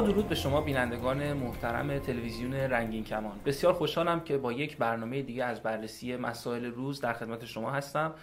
درود 0.00 0.28
به 0.28 0.34
شما 0.34 0.60
بینندگان 0.60 1.32
محترم 1.32 1.98
تلویزیون 1.98 2.54
رنگین 2.54 3.04
کمان. 3.04 3.40
بسیار 3.44 3.72
خوشحالم 3.72 4.20
که 4.20 4.38
با 4.38 4.52
یک 4.52 4.76
برنامه 4.76 5.22
دیگه 5.22 5.44
از 5.44 5.62
بررسی 5.62 6.16
مسائل 6.16 6.64
روز 6.64 7.00
در 7.00 7.12
خدمت 7.12 7.44
شما 7.44 7.70
هستم. 7.70 8.14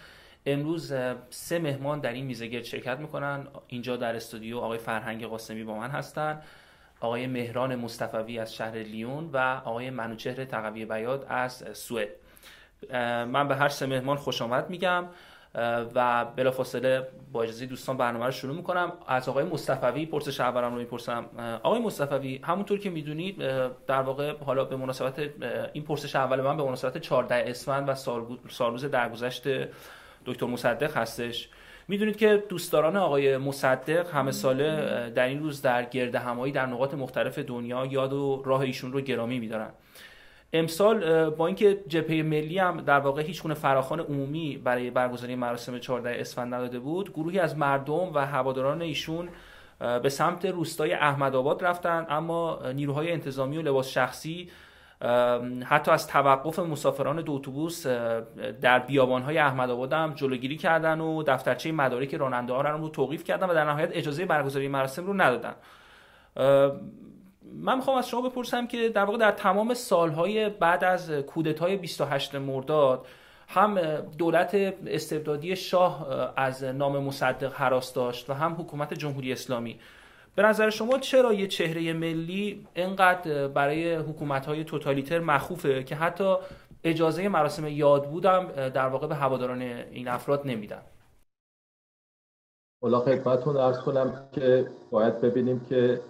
امروز 0.46 0.92
سه 1.30 1.58
مهمان 1.58 2.00
در 2.00 2.12
این 2.12 2.26
میزگرد 2.26 2.64
شرکت 2.64 2.98
می‌کنن. 2.98 3.46
اینجا 3.66 3.96
در 3.96 4.16
استودیو 4.16 4.58
آقای 4.58 4.78
فرهنگ 4.78 5.26
قاسمی 5.26 5.64
با 5.64 5.78
من 5.78 5.90
هستن 5.90 6.40
آقای 7.00 7.26
مهران 7.26 7.76
مصطفوی 7.76 8.38
از 8.38 8.54
شهر 8.54 8.74
لیون 8.74 9.30
و 9.32 9.60
آقای 9.64 9.90
منوچهر 9.90 10.44
تقوی 10.44 10.84
بیاد 10.84 11.26
از 11.28 11.64
سوئد. 11.72 12.08
من 13.26 13.48
به 13.48 13.56
هر 13.56 13.68
سه 13.68 13.86
مهمان 13.86 14.16
خوش 14.16 14.42
آمد 14.42 14.70
میگم. 14.70 15.04
و 15.94 16.24
بلافاصله 16.36 17.08
با 17.32 17.42
اجازه 17.42 17.66
دوستان 17.66 17.96
برنامه 17.96 18.24
رو 18.24 18.30
شروع 18.30 18.56
می‌کنم. 18.56 18.92
از 19.06 19.28
آقای 19.28 19.44
مصطفی 19.44 20.06
پرسش 20.06 20.40
اولم 20.40 20.72
رو 20.72 20.78
می‌پرسم. 20.78 21.24
آقای 21.62 21.80
مصطفی 21.80 22.40
همونطور 22.44 22.78
که 22.78 22.90
می‌دونید 22.90 23.38
در 23.86 24.02
واقع 24.02 24.36
حالا 24.44 24.64
به 24.64 24.76
مناسبت 24.76 25.18
این 25.72 25.84
پرسش 25.84 26.16
اول 26.16 26.40
من 26.40 26.56
به 26.56 26.62
مناسبت 26.62 26.98
14 26.98 27.34
اسفند 27.34 27.88
و 27.88 27.94
سالروز 28.48 28.84
درگذشت 28.84 29.42
دکتر 30.26 30.46
مصدق 30.46 30.96
هستش. 30.96 31.48
می‌دونید 31.88 32.16
که 32.16 32.44
دوستداران 32.48 32.96
آقای 32.96 33.36
مصدق 33.36 34.14
همه 34.14 34.30
ساله 34.30 35.10
در 35.10 35.26
این 35.26 35.42
روز 35.42 35.62
در 35.62 35.82
گرد 35.84 36.14
همایی 36.14 36.52
در 36.52 36.66
نقاط 36.66 36.94
مختلف 36.94 37.38
دنیا 37.38 37.86
یاد 37.86 38.12
و 38.12 38.42
راه 38.46 38.60
ایشون 38.60 38.92
رو 38.92 39.00
گرامی 39.00 39.38
میدارن. 39.38 39.70
امسال 40.52 41.30
با 41.30 41.46
اینکه 41.46 41.84
جبهه 41.88 42.22
ملی 42.22 42.58
هم 42.58 42.80
در 42.80 42.98
واقع 42.98 43.22
هیچ 43.22 43.42
گونه 43.42 43.54
فراخوان 43.54 44.00
عمومی 44.00 44.56
برای 44.64 44.90
برگزاری 44.90 45.34
مراسم 45.34 45.78
14 45.78 46.20
اسفند 46.20 46.54
نداده 46.54 46.78
بود 46.78 47.12
گروهی 47.12 47.38
از 47.38 47.58
مردم 47.58 48.14
و 48.14 48.26
هواداران 48.26 48.82
ایشون 48.82 49.28
به 50.02 50.08
سمت 50.08 50.44
روستای 50.44 50.92
احمدآباد 50.92 51.64
رفتن 51.64 52.06
اما 52.08 52.58
نیروهای 52.74 53.12
انتظامی 53.12 53.58
و 53.58 53.62
لباس 53.62 53.88
شخصی 53.88 54.50
حتی 55.64 55.90
از 55.90 56.06
توقف 56.06 56.58
مسافران 56.58 57.22
دو 57.22 57.32
اتوبوس 57.32 57.86
در 58.60 58.78
بیابانهای 58.78 59.38
احمدآباد 59.38 59.92
هم 59.92 60.12
جلوگیری 60.14 60.56
کردن 60.56 61.00
و 61.00 61.22
دفترچه 61.22 61.72
مدارک 61.72 62.14
راننده 62.14 62.52
ها 62.52 62.60
رو 62.60 62.88
توقیف 62.88 63.24
کردن 63.24 63.46
و 63.46 63.54
در 63.54 63.64
نهایت 63.64 63.90
اجازه 63.92 64.26
برگزاری 64.26 64.68
مراسم 64.68 65.06
رو 65.06 65.14
ندادن. 65.14 65.54
من 67.54 67.76
می‌خوام 67.76 67.96
از 67.96 68.08
شما 68.08 68.28
بپرسم 68.28 68.66
که 68.66 68.88
در 68.88 69.04
واقع 69.04 69.18
در 69.18 69.30
تمام 69.30 69.74
سالهای 69.74 70.48
بعد 70.48 70.84
از 70.84 71.10
کودتای 71.10 71.76
28 71.76 72.34
مرداد 72.34 73.06
هم 73.48 73.80
دولت 74.00 74.54
استبدادی 74.86 75.56
شاه 75.56 76.06
از 76.36 76.64
نام 76.64 76.98
مصدق 76.98 77.52
حراس 77.52 77.92
داشت 77.92 78.30
و 78.30 78.32
هم 78.32 78.52
حکومت 78.52 78.94
جمهوری 78.94 79.32
اسلامی. 79.32 79.80
به 80.34 80.42
نظر 80.42 80.70
شما 80.70 80.98
چرا 80.98 81.32
یه 81.32 81.46
چهره 81.46 81.92
ملی 81.92 82.66
اینقدر 82.74 83.48
برای 83.48 83.94
حکومت 83.94 84.46
های 84.46 84.64
توتالیتر 84.64 85.18
مخوفه 85.18 85.84
که 85.84 85.94
حتی 85.94 86.36
اجازه 86.84 87.28
مراسم 87.28 87.66
یاد 87.66 88.10
بودم 88.10 88.68
در 88.68 88.88
واقع 88.88 89.06
به 89.06 89.14
هواداران 89.14 89.62
این 89.62 90.08
افراد 90.08 90.42
نمیدن؟ 90.44 90.82
حالا 92.82 93.00
خدمتتون 93.00 93.56
ارز 93.56 93.78
کنم 93.78 94.28
که 94.32 94.66
باید 94.90 95.20
ببینیم 95.20 95.60
که 95.68 96.00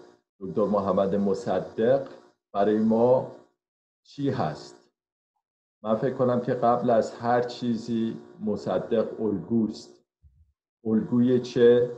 دکتر 0.42 0.64
محمد 0.64 1.14
مصدق 1.14 2.08
برای 2.52 2.78
ما 2.78 3.32
چی 4.02 4.30
هست؟ 4.30 4.90
من 5.82 5.94
فکر 5.94 6.14
کنم 6.14 6.40
که 6.40 6.54
قبل 6.54 6.90
از 6.90 7.14
هر 7.14 7.42
چیزی 7.42 8.16
مصدق 8.40 9.20
الگوست. 9.20 10.04
الگوی 10.84 11.40
چه؟ 11.40 11.90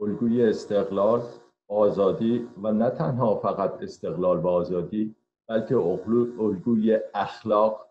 الگوی 0.00 0.44
استقلال 0.44 1.22
آزادی 1.68 2.48
و 2.62 2.72
نه 2.72 2.90
تنها 2.90 3.36
فقط 3.36 3.82
استقلال 3.82 4.38
و 4.38 4.48
آزادی 4.48 5.16
بلکه 5.48 5.76
الگوی 5.76 6.98
اخلاق 7.14 7.90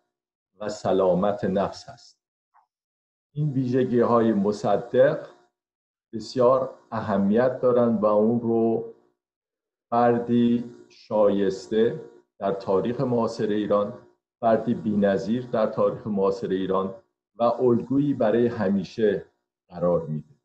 و 0.60 0.70
سلامت 0.70 1.44
نفس 1.46 1.90
هست. 1.90 2.20
این 3.34 3.52
ویژگی 3.52 4.00
های 4.00 4.34
مصدق 4.34 5.28
بسیار 6.14 6.74
اهمیت 6.92 7.62
دارند 7.62 8.04
و 8.04 8.06
اون 8.06 8.40
رو 8.40 8.95
فردی 9.90 10.64
شایسته 10.90 12.02
در 12.40 12.52
تاریخ 12.52 13.02
معاصر 13.02 13.48
ایران 13.48 13.94
فردی 14.40 14.74
بینظیر 14.74 15.46
در 15.46 15.68
تاریخ 15.68 16.08
معاصر 16.08 16.48
ایران 16.48 16.96
و 17.36 17.44
الگویی 17.44 18.14
برای 18.14 18.48
همیشه 18.48 19.26
قرار 19.70 20.06
میده. 20.06 20.36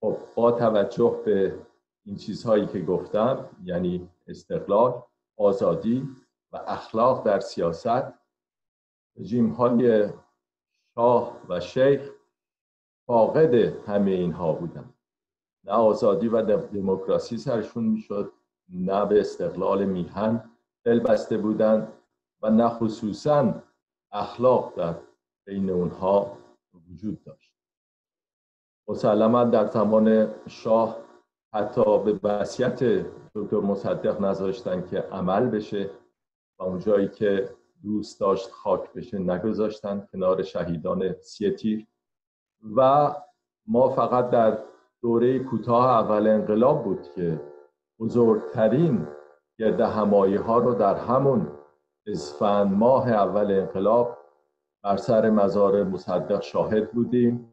خب 0.00 0.16
با 0.34 0.52
توجه 0.52 1.22
به 1.24 1.58
این 2.04 2.16
چیزهایی 2.16 2.66
که 2.66 2.80
گفتم 2.80 3.48
یعنی 3.64 4.08
استقلال 4.26 5.02
آزادی 5.36 6.08
و 6.52 6.56
اخلاق 6.66 7.26
در 7.26 7.40
سیاست 7.40 8.14
رژیم 9.16 9.48
های 9.48 10.08
شاه 10.94 11.40
و 11.48 11.60
شیخ 11.60 12.10
فاقد 13.06 13.54
همه 13.54 14.10
اینها 14.10 14.52
بودن. 14.52 14.94
نه 15.64 15.72
آزادی 15.72 16.28
و 16.28 16.42
دموکراسی 16.42 17.38
سرشون 17.38 17.84
می‌شد 17.84 18.32
نه 18.68 19.06
به 19.06 19.20
استقلال 19.20 19.84
میهن 19.84 20.50
دل 20.84 21.00
بسته 21.00 21.38
بودند 21.38 21.92
و 22.42 22.50
نه 22.50 22.68
خصوصا 22.68 23.62
اخلاق 24.12 24.74
در 24.76 24.94
بین 25.46 25.70
اونها 25.70 26.38
وجود 26.90 27.24
داشت. 27.24 27.52
مسلما 28.88 29.44
در 29.44 29.66
زمان 29.66 30.34
شاه 30.48 30.96
حتی 31.54 31.98
به 32.04 32.20
وصیت 32.22 32.84
دکتر 33.34 33.56
مصدق 33.60 34.20
نذاشتن 34.20 34.86
که 34.86 35.00
عمل 35.00 35.46
بشه 35.46 35.90
و 36.58 36.62
اون 36.62 36.78
جایی 36.78 37.08
که 37.08 37.50
دوست 37.82 38.20
داشت 38.20 38.50
خاک 38.50 38.92
بشه 38.92 39.18
نگذاشتن 39.18 40.08
کنار 40.12 40.42
شهیدان 40.42 41.12
سی 41.20 41.50
تیر. 41.50 41.86
و 42.76 43.12
ما 43.66 43.88
فقط 43.88 44.30
در 44.30 44.58
دوره 45.02 45.38
کوتاه 45.38 45.86
اول 45.86 46.26
انقلاب 46.26 46.84
بود 46.84 47.02
که 47.14 47.40
بزرگترین 48.00 49.06
گرد 49.58 49.80
همایی 49.80 50.36
ها 50.36 50.58
رو 50.58 50.74
در 50.74 50.94
همون 50.94 51.48
اسفند 52.06 52.72
ماه 52.72 53.10
اول 53.10 53.52
انقلاب 53.52 54.18
بر 54.82 54.96
سر 54.96 55.30
مزار 55.30 55.84
مصدق 55.84 56.42
شاهد 56.42 56.92
بودیم 56.92 57.52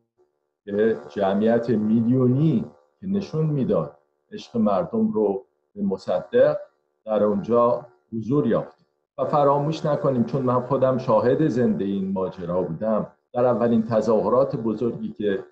که 0.66 0.98
جمعیت 1.10 1.70
میلیونی 1.70 2.66
که 3.00 3.08
نشون 3.08 3.46
می‌داد 3.46 3.98
عشق 4.32 4.58
مردم 4.58 5.12
رو 5.12 5.46
به 5.76 5.82
مصدق 5.84 6.58
در 7.06 7.24
اونجا 7.24 7.86
حضور 8.14 8.48
یافتیم. 8.48 8.88
و 9.18 9.26
فراموش 9.26 9.86
نکنیم 9.86 10.24
چون 10.24 10.42
من 10.42 10.60
خودم 10.60 10.98
شاهد 10.98 11.48
زنده 11.48 11.86
این 11.86 12.12
ماجرا 12.12 12.62
بودم 12.62 13.12
در 13.34 13.46
اولین 13.46 13.84
تظاهرات 13.84 14.56
بزرگی 14.56 15.12
که 15.18 15.44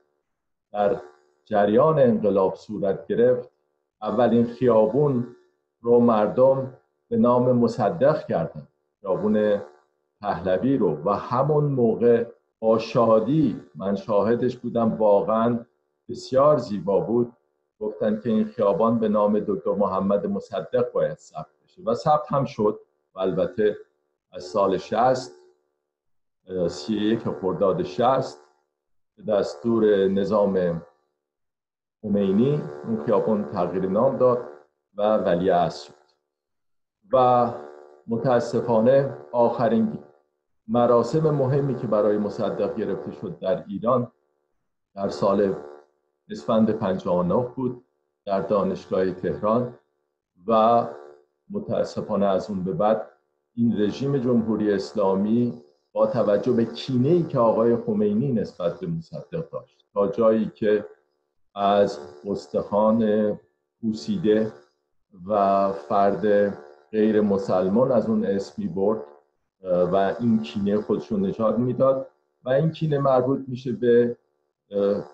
در 0.72 1.02
جریان 1.46 2.00
انقلاب 2.00 2.56
صورت 2.56 3.08
گرفت 3.08 3.51
اولین 4.02 4.46
خیابون 4.46 5.36
رو 5.82 6.00
مردم 6.00 6.74
به 7.10 7.18
نام 7.18 7.52
مصدق 7.52 8.26
کردن. 8.26 8.68
خیابون 9.02 9.62
پهلوی 10.22 10.78
رو. 10.78 10.98
و 11.06 11.10
همون 11.10 11.64
موقع 11.64 12.26
با 12.60 12.78
شادی 12.78 13.62
من 13.76 13.96
شاهدش 13.96 14.58
بودم. 14.58 14.94
واقعا 14.94 15.66
بسیار 16.10 16.58
زیبا 16.58 17.00
بود. 17.00 17.34
گفتن 17.80 18.20
که 18.20 18.30
این 18.30 18.46
خیابان 18.46 19.00
به 19.00 19.10
نام 19.10 19.40
دکتر 19.40 19.72
محمد 19.72 20.28
مصدق 20.28 20.92
باید 20.92 21.18
ثبت 21.18 21.48
بشه. 21.64 21.82
و 21.86 21.94
ثبت 21.94 22.32
هم 22.32 22.46
شد. 22.46 22.80
و 23.16 23.20
البته 23.20 23.78
از 24.32 24.44
سال 24.44 24.78
60 24.78 25.32
سی 26.68 26.94
یک 26.94 27.20
خرداد 27.42 27.84
60 27.84 28.38
دستور 29.28 30.08
نظام 30.08 30.82
خمینی 32.02 32.62
اون 32.88 33.06
خیابان 33.06 33.50
تغییر 33.50 33.90
نام 33.90 34.18
داد 34.18 34.48
و 34.98 35.18
ولی 35.18 35.50
عصر 35.50 35.88
شد. 35.88 35.94
و 37.14 37.48
متاسفانه 38.08 39.18
آخرین 39.32 39.98
مراسم 40.68 41.30
مهمی 41.30 41.76
که 41.76 41.88
برای 41.88 42.18
مصدق 42.18 42.76
گرفته 42.76 43.12
شد 43.12 43.40
در 43.40 43.64
ایران 43.68 44.12
در 44.96 45.10
سال 45.10 45.56
اسفند 46.30 46.72
59 46.72 47.48
بود 47.56 47.86
در 48.26 48.42
دانشگاه 48.42 49.12
تهران 49.12 49.74
و 50.48 50.88
متاسفانه 51.50 52.26
از 52.26 52.50
اون 52.50 52.64
به 52.64 52.74
بعد 52.74 53.08
این 53.56 53.82
رژیم 53.82 54.18
جمهوری 54.18 54.74
اسلامی 54.74 55.62
با 55.92 56.08
توجه 56.08 56.52
به 56.52 56.66
کینه 56.66 57.10
ای 57.10 57.24
که 57.24 57.40
آقای 57.40 57.76
خمینی 57.76 58.32
نسبت 58.32 58.80
به 58.80 58.88
مصدق 58.88 59.50
داشت 59.50 59.86
تا 59.94 60.08
جایی 60.08 60.52
که 60.56 60.86
از 61.56 62.00
استخوان 62.26 63.40
پوسیده 63.82 64.52
و 65.28 65.72
فرد 65.72 66.54
غیر 66.92 67.22
مسلمان 67.22 67.92
از 67.92 68.10
اون 68.10 68.26
اسمی 68.26 68.68
برد 68.68 69.02
و 69.64 70.16
این 70.20 70.42
کینه 70.42 70.82
خودشون 70.82 71.22
نشان 71.22 71.62
می‌داد. 71.62 72.08
و 72.44 72.50
این 72.50 72.72
کینه 72.72 73.00
مربوط 73.00 73.40
میشه 73.48 73.72
به 73.72 74.18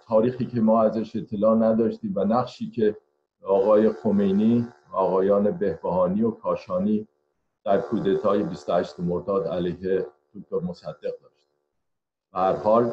تاریخی 0.07 0.45
که 0.45 0.61
ما 0.61 0.83
ازش 0.83 1.15
اطلاع 1.15 1.55
نداشتیم 1.55 2.13
و 2.15 2.23
نقشی 2.23 2.69
که 2.69 2.97
آقای 3.43 3.89
خمینی 3.89 4.67
آقایان 4.93 5.51
بهبهانی 5.51 6.23
و 6.23 6.31
کاشانی 6.31 7.07
در 7.65 7.81
کودتای 7.81 8.43
28 8.43 8.99
مرداد 8.99 9.47
علیه 9.47 10.05
دکتر 10.35 10.59
مصدق 10.59 11.01
داشت 11.01 11.45
هر 12.33 12.53
حال 12.53 12.91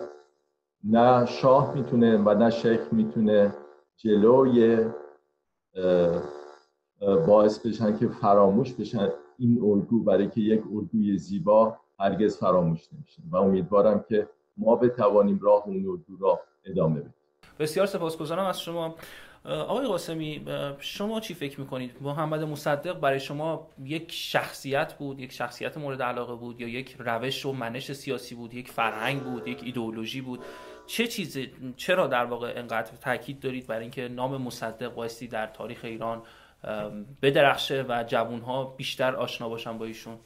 نه 0.84 1.26
شاه 1.26 1.74
می‌تونه 1.74 2.16
و 2.16 2.34
نه 2.34 2.50
شیخ 2.50 2.80
می‌تونه 2.92 3.54
جلوی 3.96 4.86
باعث 7.26 7.66
بشن 7.66 7.98
که 7.98 8.08
فراموش 8.08 8.72
بشن 8.72 9.08
این 9.38 9.62
الگو 9.62 10.02
برای 10.02 10.30
که 10.30 10.40
یک 10.40 10.62
الگوی 10.74 11.18
زیبا 11.18 11.76
هرگز 11.98 12.38
فراموش 12.38 12.92
نمیشه. 12.92 13.22
و 13.30 13.36
امیدوارم 13.36 14.04
که 14.08 14.28
ما 14.56 14.76
بتوانیم 14.76 15.40
راه 15.42 15.62
اون 15.66 15.76
الگو 15.76 16.16
را 16.20 16.40
ادامه 16.64 17.00
بدیم. 17.00 17.14
بسیار 17.58 17.86
سپاسگزارم 17.86 18.44
از 18.44 18.60
شما. 18.60 18.94
آقای 19.44 19.86
قاسمی 19.86 20.46
شما 20.78 21.20
چی 21.20 21.34
فکر 21.34 21.60
می‌کنید؟ 21.60 21.90
محمد 22.00 22.42
مصدق 22.42 23.00
برای 23.00 23.20
شما 23.20 23.68
یک 23.84 24.12
شخصیت 24.12 24.94
بود 24.94 25.20
یک 25.20 25.32
شخصیت 25.32 25.78
مورد 25.78 26.02
علاقه 26.02 26.34
بود 26.34 26.60
یا 26.60 26.68
یک 26.68 26.96
روش 26.98 27.46
و 27.46 27.52
منش 27.52 27.92
سیاسی 27.92 28.34
بود 28.34 28.54
یک 28.54 28.70
فرهنگ 28.70 29.22
بود 29.22 29.48
یک 29.48 29.60
ایدئولوژی 29.64 30.20
بود؟ 30.20 30.40
چه 30.86 31.06
چیزی 31.06 31.50
چرا 31.76 32.06
در 32.06 32.24
واقع 32.24 32.52
انقدر 32.56 32.90
تاکید 33.00 33.40
دارید 33.40 33.66
برای 33.66 33.82
اینکه 33.82 34.08
نام 34.08 34.42
مصدق 34.42 34.94
بایستی 34.94 35.28
در 35.28 35.46
تاریخ 35.46 35.80
ایران 35.84 36.22
بدرخشه 37.22 37.84
و 37.88 38.04
جوانها 38.06 38.64
بیشتر 38.64 39.14
آشنا 39.16 39.48
باشن 39.48 39.78
با 39.78 39.84
ایشون؟ 39.84 40.18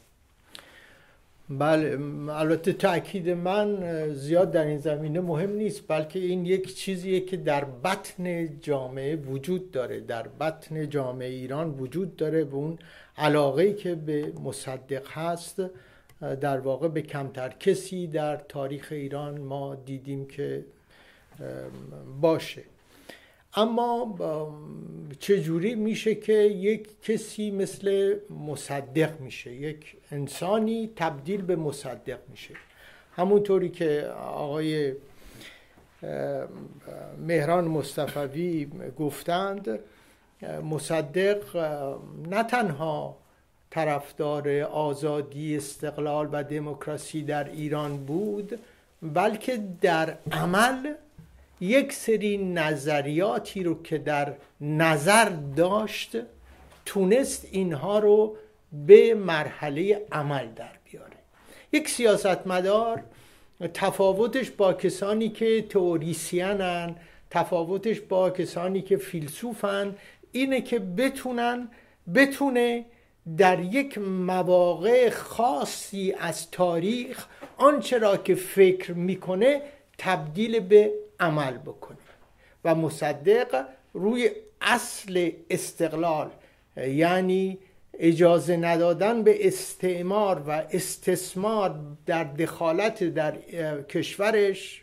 بله 1.51 1.99
البته 2.31 2.73
تاکید 2.73 3.31
من 3.31 3.79
زیاد 4.15 4.51
در 4.51 4.65
این 4.65 4.79
زمینه 4.79 5.21
مهم 5.21 5.53
نیست 5.53 5.89
بلکه 5.89 6.19
این 6.19 6.47
یک 6.47 6.77
چیزیه 6.77 7.21
که 7.21 7.37
در 7.37 7.65
بطن 7.65 8.61
جامعه 8.61 9.17
وجود 9.17 9.71
داره. 9.71 10.01
در 10.01 10.29
بطن 10.29 10.89
جامعه 10.89 11.29
ایران 11.29 11.71
وجود 11.71 12.17
داره 12.17 12.45
و 12.45 12.55
اون 12.55 12.79
علاقه 13.19 13.73
که 13.73 13.95
به 13.95 14.33
مصدق 14.45 15.09
هست. 15.09 15.63
در 16.21 16.61
واقع 16.61 16.89
به 16.89 17.03
کمتر 17.03 17.49
کسی 17.49 18.07
در 18.07 18.37
تاریخ 18.37 18.89
ایران 18.91 19.41
ما 19.41 19.75
دیدیم 19.75 20.27
که 20.27 20.65
باشه. 22.21 22.63
اما 23.55 24.19
چجوری 25.21 25.75
میشه 25.75 26.15
که 26.15 26.33
یک 26.33 27.03
کسی 27.03 27.51
مثل 27.51 28.17
مصدق 28.47 29.21
میشه؟ 29.21 29.53
یک 29.53 29.97
انسانی 30.11 30.91
تبدیل 30.97 31.43
به 31.43 31.57
مصدق 31.57 32.19
میشه. 32.29 32.55
همونطوری 33.17 33.69
که 33.69 34.11
آقای 34.17 34.95
مهران 37.19 37.65
مصطفوی 37.65 38.71
گفتند 38.99 39.79
مصدق 40.63 41.57
نه 42.31 42.43
تنها 42.43 43.17
طرفدار 43.71 44.61
آزادی 44.61 45.57
استقلال 45.57 46.29
و 46.33 46.45
دموکراسی 46.45 47.23
در 47.23 47.45
ایران 47.45 47.97
بود 47.97 48.59
بلکه 49.03 49.63
در 49.81 50.15
عمل 50.33 50.95
یک 51.61 51.93
سری 51.93 52.37
نظریاتی 52.37 53.63
رو 53.63 53.83
که 53.83 53.99
در 53.99 54.33
نظر 54.61 55.29
داشت 55.57 56.17
تونست 56.87 57.49
اینها 57.53 57.99
رو 57.99 58.37
به 58.87 59.15
مرحله 59.15 60.03
عمل 60.13 60.47
در 60.57 60.73
بیاره. 60.91 61.17
یک 61.73 61.89
سیاستمدار 61.89 63.03
تفاوتش 63.75 64.51
با 64.51 64.73
کسانی 64.73 65.29
که 65.29 65.63
تئوریسینن 65.63 66.97
تفاوتش 67.31 68.01
با 68.01 68.31
کسانی 68.31 68.83
که 68.83 68.97
فیلسوفن 68.97 69.95
اینه 70.33 70.61
که 70.61 70.79
بتونن 70.79 71.69
بتونه 72.15 72.85
در 73.37 73.61
یک 73.61 73.99
مواقع 73.99 75.11
خاصی 75.11 76.15
از 76.19 76.51
تاریخ 76.51 77.27
آنچه 77.57 77.99
را 77.99 78.17
که 78.17 78.35
فکر 78.35 78.93
می‌کنه 78.93 79.63
تبدیل 79.99 80.61
به 80.61 80.93
عمل 81.21 81.59
بکنه 81.59 81.99
و 82.65 82.75
مصدق 82.75 83.65
روی 83.95 84.31
اصل 84.61 85.31
استقلال 85.51 86.31
یعنی 86.77 87.59
اجازه 87.99 88.57
ندادن 88.57 89.23
به 89.23 89.47
استعمار 89.47 90.43
و 90.47 90.51
استثمار 90.51 91.81
در 92.07 92.25
دخالت 92.25 93.05
در 93.05 93.37
کشورش 93.83 94.83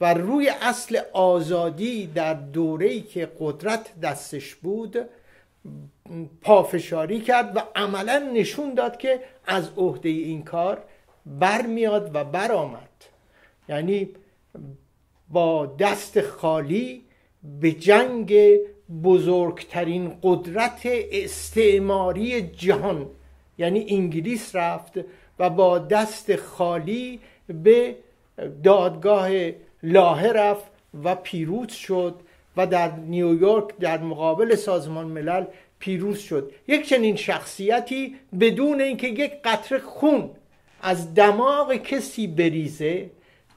و 0.00 0.14
روی 0.14 0.48
اصل 0.48 1.00
آزادی 1.12 2.06
در 2.06 2.34
دوره‌ای 2.34 3.00
که 3.00 3.28
قدرت 3.40 4.00
دستش 4.00 4.54
بود 4.54 5.08
پافشاری 6.42 7.20
کرد 7.20 7.56
و 7.56 7.60
عملا 7.76 8.30
نشون 8.34 8.74
داد 8.74 8.96
که 8.96 9.20
از 9.46 9.70
عهده 9.76 10.08
این 10.08 10.42
کار 10.42 10.82
برمیاد 11.26 12.10
و 12.14 12.24
برآمد. 12.24 12.88
یعنی 13.68 14.08
با 15.28 15.66
دست 15.66 16.20
خالی 16.20 17.02
به 17.60 17.72
جنگ 17.72 18.34
بزرگترین 19.04 20.18
قدرت 20.22 20.80
استعماری 21.12 22.42
جهان 22.42 23.10
یعنی 23.58 23.86
انگلیس 23.88 24.56
رفت 24.56 24.92
و 25.38 25.50
با 25.50 25.78
دست 25.78 26.36
خالی 26.36 27.20
به 27.48 27.96
دادگاه 28.62 29.30
لاهه 29.82 30.26
رفت 30.26 30.70
و 31.04 31.14
پیروز 31.14 31.72
شد 31.72 32.20
و 32.58 32.66
در 32.66 32.96
نیویورک 32.96 33.76
در 33.80 33.98
مقابل 33.98 34.54
سازمان 34.54 35.06
ملل 35.06 35.44
پیروز 35.78 36.18
شد. 36.18 36.52
یک 36.68 36.88
چنین 36.88 37.16
شخصیتی 37.16 38.16
بدون 38.40 38.80
اینکه 38.80 39.08
یک 39.08 39.32
قطره 39.44 39.78
خون 39.78 40.30
از 40.82 41.14
دماغ 41.14 41.74
کسی 41.74 42.26
بریزه 42.26 43.10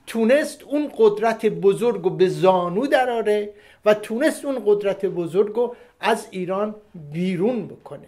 تونست 0.08 0.64
اون 0.64 0.92
قدرت 0.98 1.46
بزرگ 1.46 2.04
رو 2.04 2.10
به 2.10 2.28
زانو 2.28 2.88
دراره 2.88 3.50
و 3.86 3.94
تونست 3.94 4.46
اون 4.46 4.62
قدرت 4.66 5.06
بزرگ 5.06 5.56
رو 5.56 5.76
از 6.00 6.28
ایران 6.32 6.76
بیرون 7.14 7.68
بکنه. 7.68 8.08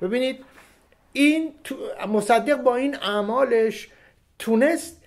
ببینید 0.00 0.38
این 1.12 1.52
مصدق 2.08 2.56
با 2.62 2.76
این 2.76 2.96
اعمالش 2.96 3.88
تونست 4.38 5.03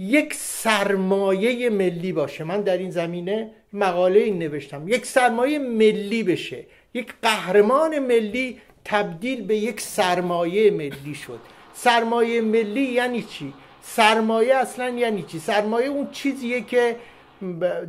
یک 0.00 0.34
سرمایه 0.34 1.70
ملی 1.70 2.12
باشه. 2.12 2.44
من 2.44 2.60
در 2.60 2.78
این 2.78 2.90
زمینه 2.90 3.50
مقاله 3.72 4.20
این 4.20 4.38
نوشتم. 4.38 4.88
یک 4.88 5.06
سرمایه 5.06 5.58
ملی 5.58 6.22
بشه. 6.22 6.64
یک 6.94 7.14
قهرمان 7.22 7.98
ملی 7.98 8.58
تبدیل 8.84 9.42
به 9.42 9.56
یک 9.56 9.80
سرمایه 9.80 10.70
ملی 10.70 11.14
شد. 11.14 11.38
سرمایه 11.74 12.40
ملی 12.40 12.82
یعنی 12.82 13.22
چی؟ 13.22 13.52
سرمایه 13.82 14.54
اصلا 14.54 14.88
یعنی 14.88 15.22
چی؟ 15.22 15.38
سرمایه 15.38 15.88
اون 15.88 16.08
چیزیه 16.12 16.60
که 16.60 16.96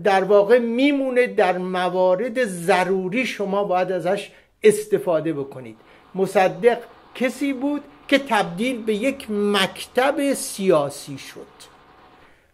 در 0.03 0.23
واقع 0.23 0.59
میمونه 0.59 1.27
در 1.27 1.57
موارد 1.57 2.45
ضروری 2.45 3.25
شما 3.25 3.63
باید 3.63 3.91
ازش 3.91 4.31
استفاده 4.63 5.33
بکنید. 5.33 5.77
مصدق 6.15 6.77
کسی 7.15 7.53
بود 7.53 7.81
که 8.07 8.17
تبدیل 8.17 8.83
به 8.83 8.95
یک 8.95 9.31
مکتب 9.31 10.33
سیاسی 10.33 11.17
شد. 11.17 11.70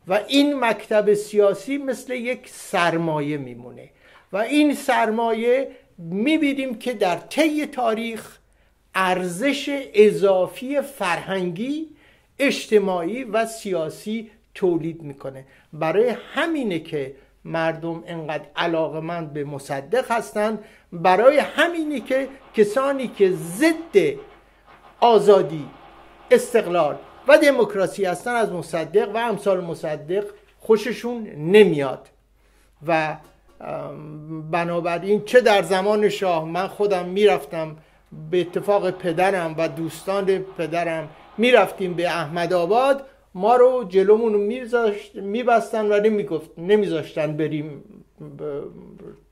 و 0.08 0.20
این 0.28 0.60
مکتب 0.60 1.14
سیاسی 1.14 1.78
مثل 1.78 2.14
یک 2.14 2.50
سرمایه 2.50 3.38
میمونه 3.38 3.90
و 4.34 4.38
این 4.38 4.74
سرمایه 4.74 5.72
می‌بینیم 5.98 6.76
که 6.76 6.94
در 6.94 7.16
طی 7.16 7.66
تاریخ 7.66 8.38
ارزش 8.96 9.88
اضافی 9.94 10.82
فرهنگی 10.82 11.88
اجتماعی 12.40 13.24
و 13.24 13.46
سیاسی 13.46 14.32
تولید 14.54 15.02
می‌کنه. 15.02 15.46
برای 15.74 16.10
همینه 16.34 16.80
که 16.80 17.16
مردم 17.46 18.04
انقدر 18.08 18.46
علاقمند 18.56 19.34
به 19.34 19.44
مصدق 19.44 20.12
هستند 20.12 20.64
برای 20.92 21.38
همینه 21.38 22.00
که 22.00 22.28
کسانی 22.54 23.08
که 23.08 23.32
ضد 23.32 24.18
آزادی 25.00 25.66
استقلال 26.32 26.98
و 27.28 27.38
دموکراسی 27.38 28.06
هستن 28.06 28.32
از 28.36 28.52
مصدق 28.52 29.16
و 29.16 29.18
امثال 29.18 29.62
مصدق 29.62 30.26
خوششون 30.60 31.28
نمیاد. 31.28 32.10
و 32.88 33.18
بنابراین 34.52 35.24
چه 35.26 35.42
در 35.42 35.64
زمان 35.64 36.10
شاه 36.10 36.46
من 36.46 36.68
خودم 36.68 37.06
می‌رفتم 37.06 37.76
به 38.32 38.42
اتفاق 38.42 38.92
پدرم 38.92 39.56
و 39.58 39.68
دوستان 39.68 40.26
پدرم 40.58 41.10
می‌رفتیم 41.38 41.94
به 41.94 42.08
احمد 42.08 42.54
آباد 42.54 43.06
ما 43.34 43.56
رو 43.56 43.86
جلومون 43.90 44.34
رو 44.34 44.40
میبستن 45.22 45.86
و 45.86 46.22
نمیذاشتن 46.58 47.38
بریم 47.38 47.84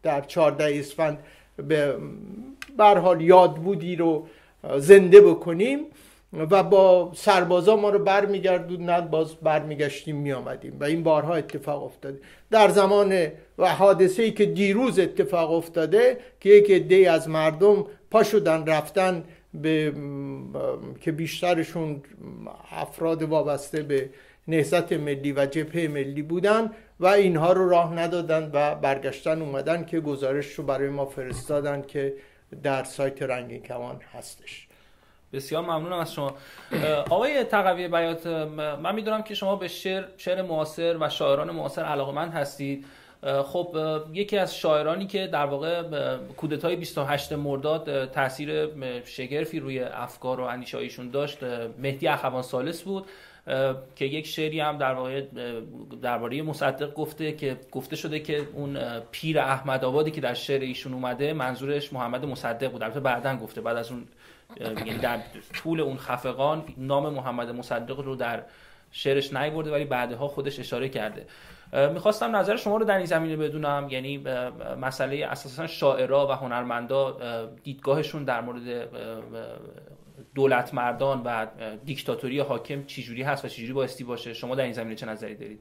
در 0.04 0.22
چهارده 0.22 0.80
اسفند 0.80 1.20
به 1.58 1.96
حال 2.78 3.22
یاد 3.22 3.56
بودی 3.56 3.96
رو 3.96 4.28
زنده 4.78 5.22
بکنیم. 5.22 5.80
و 6.40 6.64
با 6.64 7.12
سربازا 7.16 7.76
ما 7.76 7.90
رو 7.90 8.00
برمیگردوندن 8.00 9.08
باز 9.08 9.36
برمیگشتیم 9.36 10.16
میآمدیم. 10.16 10.78
و 10.80 10.84
این 10.84 11.04
بارها 11.04 11.36
اتفاق 11.36 11.84
افتاده. 11.84 12.20
در 12.52 12.70
زمان 12.70 13.28
و 13.58 13.74
حادثه 13.74 14.24
ای 14.24 14.32
که 14.32 14.46
دیروز 14.46 15.00
اتفاق 15.00 15.52
افتاده 15.52 16.18
که 16.40 16.50
یک 16.50 16.72
عده 16.72 17.12
از 17.12 17.30
مردم 17.30 17.86
پا 18.12 18.24
شدن 18.24 18.66
رفتن 18.66 19.24
به 19.54 19.94
که 21.02 21.12
بیشترشون 21.12 22.02
افراد 22.72 23.24
وابسته 23.24 23.84
به 23.84 24.10
نهضت 24.48 24.94
ملی 24.94 25.32
و 25.32 25.46
جبهه 25.46 25.88
ملی 25.88 26.22
بودن 26.22 26.72
و 27.00 27.08
اینها 27.08 27.54
رو 27.54 27.70
راه 27.70 27.94
ندادن 27.94 28.50
و 28.54 28.76
برگشتن 28.76 29.42
اومدن 29.42 29.86
که 29.86 30.00
گزارش 30.00 30.54
رو 30.54 30.64
برای 30.64 30.90
ما 30.90 31.06
فرستادن 31.06 31.82
که 31.82 32.14
در 32.64 32.84
سایت 32.84 33.22
رنگین 33.22 33.62
کمان 33.62 34.02
هستش. 34.14 34.65
بسیار 35.36 35.64
ممنونم 35.64 36.00
از 36.00 36.14
شما. 36.14 36.34
آقای 37.10 37.44
تقوی 37.44 37.88
بیات 37.88 38.28
من 38.58 38.96
می‌دونم 38.96 39.22
که 39.22 39.36
شما 39.36 39.56
به 39.56 39.68
شعر 39.68 40.04
شعر 40.18 40.42
معاصر 40.42 40.98
و 41.00 41.10
شاعران 41.10 41.52
معاصر 41.52 41.84
علاقمند 41.84 42.34
هستید. 42.34 42.86
خب 43.46 43.78
یکی 44.14 44.38
از 44.38 44.56
شاعرانی 44.58 45.08
که 45.08 45.28
در 45.28 45.46
واقع 45.46 45.84
کودتای 46.38 46.76
28 46.76 47.34
مرداد 47.34 48.12
تاثیر 48.12 48.70
شگرفی 49.06 49.60
روی 49.60 49.80
افکار 49.80 50.40
و 50.40 50.44
اندیشه 50.44 50.78
ایشون 50.78 51.10
داشت 51.10 51.38
مهدی 51.80 52.08
اخوان 52.08 52.42
سالس 52.42 52.82
بود 52.82 53.06
که 53.96 54.06
یک 54.06 54.28
شعری 54.28 54.60
هم 54.60 54.78
در 54.78 54.94
واقع 54.94 55.24
درباره 56.02 56.42
مصدق 56.42 56.94
گفته 56.94 57.32
که 57.32 57.58
گفته 57.72 57.96
شده 57.96 58.20
که 58.20 58.48
اون 58.54 59.00
پیر 59.12 59.40
احمد 59.40 59.86
آبادی 59.86 60.12
که 60.12 60.22
در 60.22 60.34
شعر 60.34 60.62
ایشون 60.62 60.94
اومده 60.94 61.34
منظورش 61.34 61.94
محمد 61.94 62.26
مصدق 62.26 62.72
بود. 62.72 62.84
البته 62.84 63.00
بعدا 63.00 63.36
گفته 63.36 63.62
بعد 63.62 63.78
از 63.78 63.92
اون 63.92 64.08
یعنی 64.60 64.98
در 64.98 65.20
طول 65.54 65.82
اون 65.82 65.98
خفقان 65.98 66.66
نام 66.78 67.14
محمد 67.14 67.50
مصدق 67.50 68.00
رو 68.00 68.16
در 68.16 68.44
شعرش 68.92 69.34
نیورده 69.34 69.72
ولی 69.72 69.86
بعدها 69.86 70.28
خودش 70.28 70.60
اشاره 70.60 70.90
کرده. 70.90 71.28
می‌خواستم 71.94 72.36
نظر 72.36 72.56
شما 72.56 72.78
رو 72.78 72.86
در 72.86 72.98
این 72.98 73.06
زمینه 73.06 73.36
بدونم. 73.36 73.88
یعنی 73.90 74.18
مسئله 74.82 75.26
اساسا 75.26 75.68
شاعرها 75.68 76.28
و 76.28 76.32
هنرمندا 76.32 77.46
دیدگاهشون 77.64 78.24
در 78.24 78.42
مورد 78.42 78.90
دولت 80.36 80.74
مردان 80.74 81.22
و 81.26 81.48
دیکتاتوری 81.86 82.40
حاکم 82.40 82.84
چجوری 82.84 83.24
هست 83.24 83.46
و 83.46 83.48
چجوری 83.48 83.74
بایستی 83.74 84.04
باشه؟ 84.04 84.34
شما 84.34 84.56
در 84.56 84.64
این 84.64 84.74
زمینه 84.74 84.96
چه 84.96 85.06
نظری 85.06 85.36
دارید؟ 85.36 85.60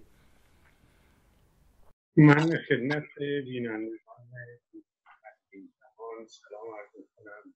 من 2.17 2.51
خدمت 2.69 3.05
بینندگان 3.19 3.89
سلام 6.27 6.75
عرض 6.79 6.93
کنم 7.17 7.55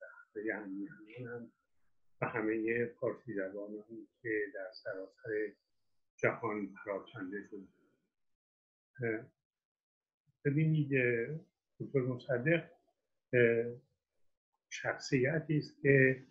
و 2.21 2.27
همه 2.27 2.85
پارسی 2.85 3.35
زبانانی 3.35 4.09
که 4.23 4.29
در 4.55 4.71
سراسر 4.73 5.53
جهان 6.17 6.75
پراکنده 6.75 7.49
شده. 7.51 9.27
ببینید 10.45 10.91
دکتر 11.81 12.01
مصدق 12.01 12.71
شخصیتی 14.71 15.59
است 15.59 15.83
که 15.83 16.25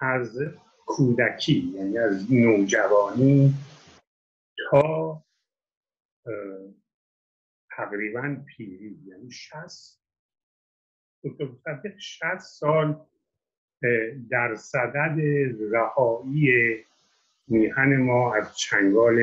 از 0.00 0.38
کودکی 0.86 1.72
یعنی 1.74 1.98
از 1.98 2.32
نوجوانی 2.32 3.54
تا 4.70 5.24
تقریبا 7.70 8.36
پیری 8.46 9.02
یعنی 9.06 9.30
شست 9.30 9.99
دکتر 11.24 11.44
مصدق 11.44 11.98
شست 11.98 12.60
سال 12.60 13.06
در 14.30 14.54
صدد 14.56 15.16
رهایی 15.72 16.76
میهن 17.48 17.96
ما 17.96 18.34
از 18.34 18.58
چنگال 18.58 19.20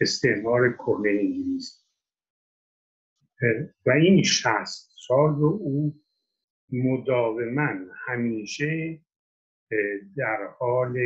استعمار 0.00 0.72
کهنه 0.72 1.10
انگلیس. 1.10 1.84
و 3.86 3.90
این 3.90 4.22
شست 4.22 4.90
سال 5.06 5.34
رو 5.34 5.58
او 5.60 6.00
مداوما 6.72 7.74
همیشه 8.06 9.00
در 10.16 10.48
حال 10.58 10.98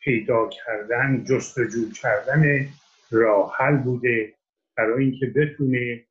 پیدا 0.00 0.48
کردن 0.48 1.24
جستجو 1.24 1.90
کردن 1.92 2.68
راحل 3.10 3.76
بوده 3.76 4.34
برای 4.76 5.04
اینکه 5.04 5.26
بتونه 5.26 6.06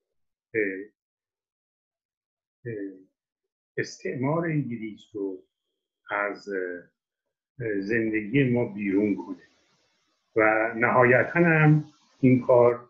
استعمار 3.78 4.46
انگلیس 4.46 5.02
رو 5.14 5.44
از 6.10 6.50
زندگی 7.80 8.44
ما 8.44 8.66
بیرون 8.66 9.16
کنه. 9.16 9.44
و 10.36 10.74
نهایتا 10.76 11.40
هم 11.40 11.84
این 12.20 12.42
کار 12.42 12.90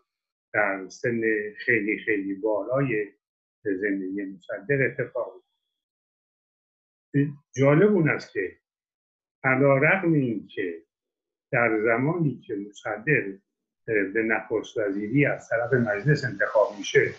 در 0.52 0.88
سن 0.88 1.20
خیلی 1.56 1.98
خیلی 1.98 2.34
بالای 2.34 3.12
زندگی 3.64 4.24
مصدق 4.24 4.78
اتفاق 4.80 5.42
جالب 7.56 7.92
اون 7.92 8.10
است 8.10 8.32
که 8.32 8.56
علا 9.44 9.76
رقم 9.76 10.12
این 10.12 10.48
که 10.48 10.82
در 11.52 11.80
زمانی 11.84 12.40
که 12.46 12.56
مصدق 12.68 13.38
به 13.86 14.22
نخست 14.22 14.78
وزیری 14.78 15.26
از 15.26 15.48
طرف 15.48 15.72
مجلس 15.72 16.24
انتخاب 16.24 16.78
میشه 16.78 17.14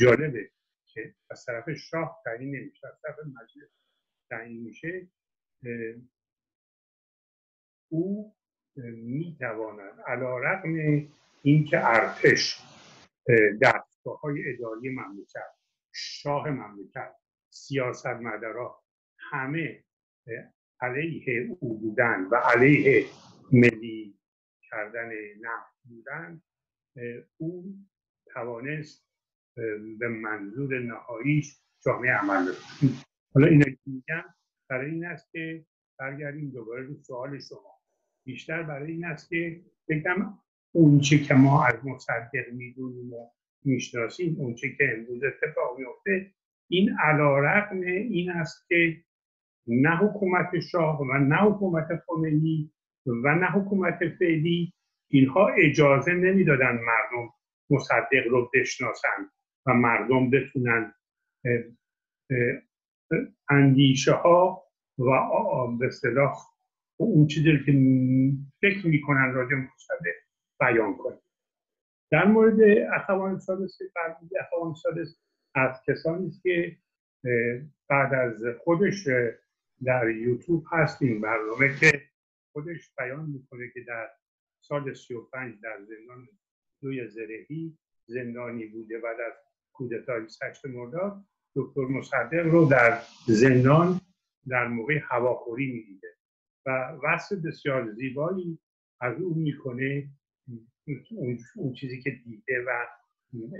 جالبه. 0.00 0.50
که 0.94 1.14
از 1.30 1.44
طرف 1.44 1.70
شاه 1.70 2.22
تعیین 2.24 2.56
نمیشه 2.56 2.86
از 2.86 3.00
طرف 3.02 3.18
مجلس 3.18 3.70
تعیین 4.30 4.62
میشه 4.62 5.08
او 7.88 8.36
می‌تواند 8.96 10.00
علا 10.06 10.38
رقم 10.38 10.74
اینکه 11.42 11.86
ارتش 11.86 12.62
دستگاه 13.62 14.20
های 14.20 14.54
اداری 14.54 14.90
مملکت 14.90 15.54
شاه 15.94 16.50
مملکت 16.50 17.14
سیاست 17.50 18.06
مدارا 18.06 18.82
همه 19.18 19.84
علیه 20.80 21.56
او 21.60 21.78
بودن 21.78 22.24
و 22.24 22.34
علیه 22.36 23.06
ملی 23.52 24.18
کردن 24.70 25.10
نفت 25.40 25.76
بودن 25.88 26.42
او 27.36 27.74
توانست 28.26 29.13
به 29.98 30.08
منظور 30.08 30.78
نهاییش 30.78 31.60
جامعه 31.84 32.12
عمل 32.12 32.52
حالا 33.34 33.46
اینا 33.46 33.64
میگم 33.86 34.24
برای 34.70 34.90
این 34.90 35.06
است 35.06 35.32
که 35.32 35.66
برگردیم 35.98 36.50
دوباره 36.50 36.82
رو 36.82 36.94
سوال 36.94 37.40
شما. 37.40 37.80
بیشتر 38.26 38.62
برای 38.62 38.92
این 38.92 39.04
است 39.04 39.28
که 39.28 39.60
بگم 39.88 40.38
اونچه 40.72 41.18
که 41.18 41.34
ما 41.34 41.66
از 41.66 41.86
مصدق 41.86 42.52
می‌دونیم 42.52 43.12
و 43.12 43.30
می‌شناسیم 43.64 44.36
اونچه 44.38 44.76
که 44.78 44.84
امروز 44.96 45.22
اتفاق 45.24 45.78
میفته 45.78 46.34
این 46.70 46.96
علا 46.98 47.68
این 47.82 48.30
است 48.30 48.68
که 48.68 49.04
نه 49.66 49.96
حکومت 49.96 50.60
شاه 50.60 51.00
و 51.00 51.18
نه 51.18 51.36
حکومت 51.36 51.88
خمینی 52.06 52.72
و 53.06 53.34
نه 53.34 53.46
حکومت 53.46 53.98
فعلی 54.18 54.72
اینها 55.08 55.48
اجازه 55.48 56.12
نمی‌دادن 56.12 56.72
مردم 56.72 57.32
مصدق 57.70 58.26
رو 58.30 58.50
بشناسن. 58.54 59.30
و 59.66 59.74
مردم 59.74 60.30
بتونن 60.30 60.94
اندیشه 63.50 64.12
ها 64.12 64.64
و 64.98 65.10
به 65.78 65.90
صلاح 65.90 66.36
اون 66.96 67.26
چیزی 67.26 67.58
که 67.66 67.72
فکر 68.60 68.86
می‌کنن 68.86 69.32
راجع 69.34 69.56
مصدق 69.56 70.14
بیان 70.60 70.96
کنن. 70.96 71.18
در 72.10 72.24
مورد 72.24 72.60
اخوان 72.94 73.38
سادس 73.38 73.78
فرمود 73.94 74.30
اخوان 74.40 74.74
سادس 74.74 75.16
از 75.54 75.82
کسانی 75.86 76.30
که 76.42 76.76
بعد 77.88 78.14
از 78.14 78.44
خودش 78.64 79.08
در 79.84 80.10
یوتیوب 80.10 80.64
هست 80.70 81.02
این 81.02 81.20
برنامه 81.20 81.78
که 81.80 82.02
خودش 82.52 82.94
بیان 82.98 83.30
می‌کنه 83.30 83.70
که 83.74 83.80
در 83.80 84.10
سال 84.60 84.94
35 84.94 85.60
در 85.62 85.78
زندان 85.82 86.28
دوی 86.82 87.08
زرهی 87.08 87.78
زندانی 88.06 88.66
بوده 88.66 88.98
و 88.98 89.14
در 89.18 89.32
کودتای 89.74 90.22
8 90.42 90.66
مرداد 90.66 91.24
دکتر 91.56 91.80
مصدق 91.80 92.46
رو 92.46 92.64
در 92.64 93.02
زندان 93.26 94.00
در 94.48 94.68
موقع 94.68 95.00
هواخوری 95.08 95.72
می‌دیده. 95.72 96.08
و 96.66 96.70
وصف 97.04 97.32
بسیار 97.32 97.92
زیبایی 97.92 98.58
از 99.00 99.20
او 99.20 99.34
می‌کنه 99.34 100.08
اون 101.56 101.72
چیزی 101.72 102.02
که 102.02 102.10
دیده 102.10 102.64
و 102.66 102.86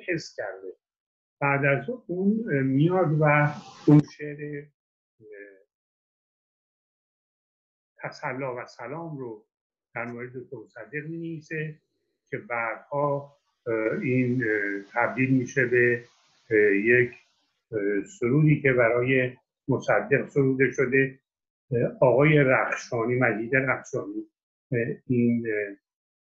حس 0.09 0.35
کرده. 0.37 0.77
بعد 1.41 1.65
از 1.65 1.91
اون 2.07 2.63
میاد 2.63 3.21
و 3.21 3.55
اون 3.87 4.01
شعر 4.17 4.67
تسلا 7.99 8.57
و 8.57 8.67
سلام 8.67 9.19
رو 9.19 9.47
در 9.95 10.05
مورد 10.05 10.33
دکتر 10.33 10.57
مصدق 10.57 11.07
می 11.09 11.43
که 12.31 12.39
بعدها 12.39 13.37
این 14.03 14.45
تبدیل 14.93 15.31
میشه 15.31 15.67
به 15.67 16.03
یک 16.85 17.11
سرودی 18.21 18.61
که 18.61 18.73
برای 18.73 19.33
مصدق 19.69 20.29
سروده 20.29 20.73
شده. 20.73 21.19
آقای 22.01 22.39
رخشانی 22.39 23.15
مجید 23.15 23.57
رخشانی 23.57 24.27
این 25.07 25.47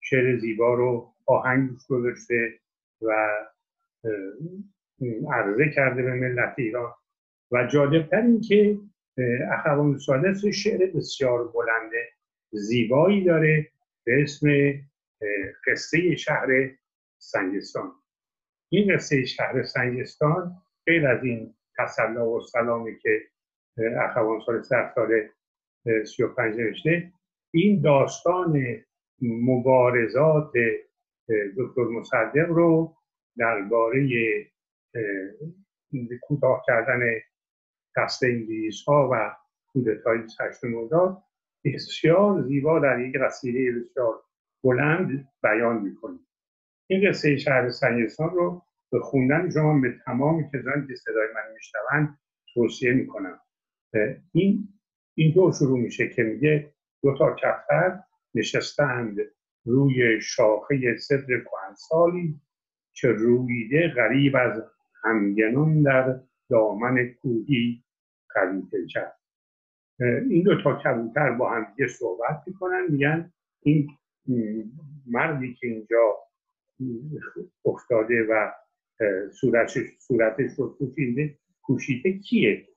شعر 0.01 0.39
زیبا 0.39 0.75
رو 0.75 1.13
آهنگ 1.27 1.71
گذاشته 1.89 2.59
و 3.03 3.29
عرضه 5.33 5.69
کرده 5.71 6.03
به 6.03 6.15
ملت 6.15 6.55
ایران. 6.59 6.93
و 7.53 7.67
جالبتر 7.67 8.21
این 8.21 8.41
که 8.41 8.79
اخوان 9.53 9.99
سادس 9.99 10.47
شعر 10.47 10.87
بسیار 10.87 11.49
بلند 11.49 11.91
زیبایی 12.51 13.25
داره 13.25 13.69
به 14.05 14.23
اسم 14.23 14.49
قصه 15.67 16.17
شهر 16.17 16.71
سنگستان. 17.31 17.93
این 18.69 18.95
قصه 18.95 19.25
شهر 19.25 19.63
سنگستان 19.63 20.63
غیر 20.87 21.07
از 21.07 21.25
این 21.25 21.55
تسلا 21.79 22.31
و 22.31 22.41
سلامی 22.41 22.99
که 22.99 23.21
اخوان 24.01 24.41
سال 24.47 24.63
در 24.71 24.93
سال 24.95 25.29
سی 26.05 26.23
و 26.23 26.29
پنج 26.29 26.57
نوشته 26.57 27.13
این 27.55 27.81
داستان 27.81 28.63
مبارزات 29.23 30.53
دکتر 31.59 31.85
مصدق 31.85 32.47
رو 32.49 32.97
درباره 33.39 34.09
کوتاه 36.23 36.63
کردن 36.67 37.01
دست 37.97 38.23
انگلیس 38.23 38.85
ها 38.89 39.09
و 39.13 39.37
کودتای 39.73 40.19
هشت 40.19 40.65
مرداد 40.65 41.23
بسیار 41.65 42.43
زیبا 42.43 42.79
در 42.79 43.01
یک 43.01 43.17
قصیده 43.17 43.81
بسیار 43.81 44.23
بلند 44.65 45.29
بیان 45.43 45.83
می‌کنه. 45.83 46.19
این 46.87 47.09
قصه 47.09 47.37
شهر 47.37 47.71
سنگستان 47.71 48.31
رو 48.31 48.63
به 48.93 49.01
خوندن 49.01 49.51
شما 49.51 49.81
به 49.81 49.95
تمام 50.05 50.51
کسانی 50.51 50.87
که 50.87 50.95
صدای 50.95 51.27
من 51.35 51.55
میشنوند 51.55 52.19
توصیه 52.55 52.93
می‌کنم. 52.93 53.41
این 54.33 54.69
اینطور 55.15 55.53
شروع 55.53 55.79
میشه 55.79 56.09
که 56.09 56.23
میگه 56.23 56.73
دو 57.03 57.15
تا 57.19 57.35
کفتر 57.35 58.01
نشستند 58.35 59.17
روی 59.65 60.21
شاخه 60.21 60.97
صدر 60.97 61.41
کهنسالی 61.41 62.41
که 62.93 63.09
رویده 63.09 63.89
غریب 63.89 64.37
از 64.37 64.63
همگنون 65.05 65.83
در 65.83 66.21
دامن 66.51 67.09
کوهی 67.09 67.85
قوی 68.35 68.87
کرد 68.89 69.19
این 70.31 70.43
دو 70.43 70.63
تا 70.63 70.79
کبوتر 70.79 71.31
با 71.31 71.51
هم 71.51 71.67
دیگه 71.77 71.89
صحبت 71.89 72.43
می‌کنن. 72.47 72.87
میگن 72.89 73.33
این 73.63 73.89
مردی 75.07 75.55
که 75.55 75.67
اینجا 75.67 76.17
افتاده 77.65 78.27
و 78.31 78.51
صورتش, 79.41 79.79
صورتش 79.99 80.51
رو 80.59 80.69
پوشیده 80.69 81.39
پوشیده 81.67 82.19
کیه؟ 82.19 82.69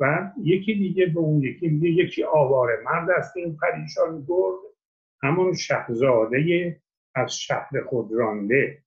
و 0.00 0.32
یکی 0.42 0.74
دیگه 0.74 1.06
به 1.06 1.20
اون 1.20 1.42
یکی 1.42 1.68
میگه 1.68 2.04
یکی 2.04 2.24
آواره 2.24 2.82
مرد 2.84 3.10
است 3.10 3.36
این 3.36 3.56
پریشان 3.56 4.24
گرد 4.28 4.58
همون 5.22 5.54
شهزاده 5.54 6.80
از 7.14 7.34
شهر 7.36 7.80
خود 7.88 8.12
رانده 8.12 8.82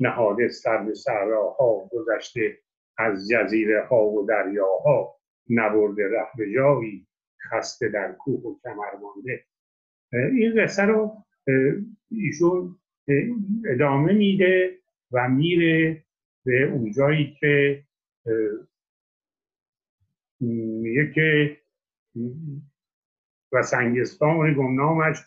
نهاده 0.00 0.48
سر 0.48 0.84
به 0.84 0.94
صحراها 0.94 1.90
گذشته 1.92 2.58
از 2.98 3.28
جزیره 3.28 3.86
ها 3.86 4.04
و 4.06 4.26
دریاها 4.26 5.16
نبرده 5.50 6.08
ره 6.08 6.28
به 6.38 6.52
جایی 6.52 7.06
خسته 7.50 7.88
در 7.88 8.12
کوه 8.12 8.40
و 8.40 8.58
کمر 8.62 8.96
مانده. 9.02 9.44
این 10.12 10.62
قصه 10.62 10.82
رو 10.82 11.24
ایشون 12.10 12.76
ادامه 13.66 14.12
میده 14.12 14.78
و 15.12 15.28
میره 15.28 16.04
به 16.44 16.62
اونجایی 16.62 17.36
که 17.40 17.84
میگه 20.40 21.12
که 21.14 21.56
و 23.52 23.62
سنگستان 23.62 24.54
گمنامش 24.54 25.18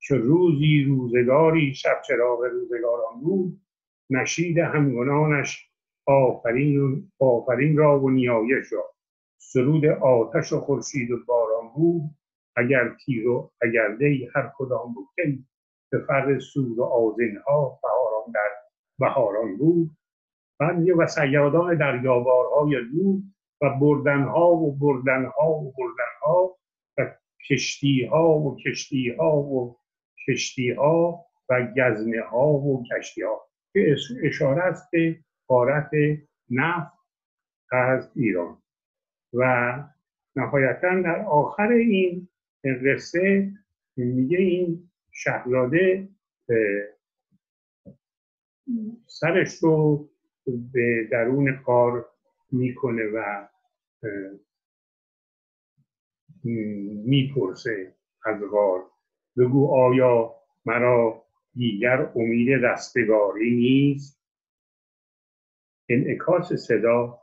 که 0.00 0.14
روزی 0.14 0.84
روزگاری 0.84 1.74
شب 1.74 2.02
چراغ 2.08 2.44
روزگاران 2.44 3.20
بود 3.20 3.60
نشید 4.10 4.58
همگنانش 4.58 5.70
آفرین, 6.06 7.12
آفرین 7.18 7.76
را 7.76 8.00
و 8.00 8.10
نیایش 8.10 8.72
را. 8.72 8.94
سرود 9.38 9.84
آتش 9.86 10.52
و 10.52 10.60
خورشید 10.60 11.10
و 11.10 11.24
باران 11.26 11.68
بود 11.74 12.02
اگر 12.56 12.96
تیر 13.04 13.28
و 13.28 13.52
اگر 13.60 13.94
دی 13.94 14.28
هر 14.34 14.52
کدام 14.56 14.94
بود. 14.94 15.08
به 15.90 15.98
فرق 15.98 16.38
سود 16.38 16.78
و 16.78 16.84
آزین 16.84 17.36
ها 17.46 17.80
بهاران 17.82 18.32
در 18.34 18.50
بهاران 18.98 19.56
بود. 19.56 19.90
بعد 20.60 20.88
و 20.98 21.06
سیادان 21.06 21.78
دریابارهای 21.78 22.84
دور 22.92 23.22
و 23.62 23.78
بردنها 23.80 24.50
و 24.50 24.76
بردنها 24.76 25.50
و 25.50 25.72
بردنها 25.72 26.56
و 26.98 27.14
کشتی 27.50 28.04
ها 28.04 28.38
و 28.38 28.56
کشتی 28.56 29.10
ها 29.10 29.36
و 29.36 29.76
کشتی 30.28 30.70
ها 30.70 31.24
و 31.48 31.72
گزنه 31.76 32.22
ها 32.22 32.48
و 32.48 32.84
کشتی 32.92 33.22
ها 33.22 33.40
که 33.72 33.96
اشاره 34.22 34.62
است 34.62 34.90
به 34.92 35.18
قارت 35.46 35.90
نفت 36.50 36.96
از 37.72 38.12
ایران. 38.16 38.62
و 39.32 39.72
نهایتا 40.36 41.00
در 41.00 41.24
آخر 41.24 41.68
این 41.68 42.28
قصه 42.64 43.52
میگه 43.96 44.38
این 44.38 44.90
شهزاده 45.16 46.08
سرش 49.06 49.54
رو 49.62 50.08
به 50.46 51.08
درون 51.12 51.56
کار 51.56 52.08
می‌کنه 52.52 53.02
و 53.14 53.48
می‌پرسه 57.04 57.94
از 58.24 58.42
غار. 58.50 58.90
بگو 59.36 59.74
آیا 59.74 60.34
مرا 60.66 61.24
دیگر 61.54 62.12
امید 62.14 62.52
رستگاری 62.52 63.50
نیست؟ 63.56 64.22
انعکاس 65.88 66.52
صدا 66.52 67.18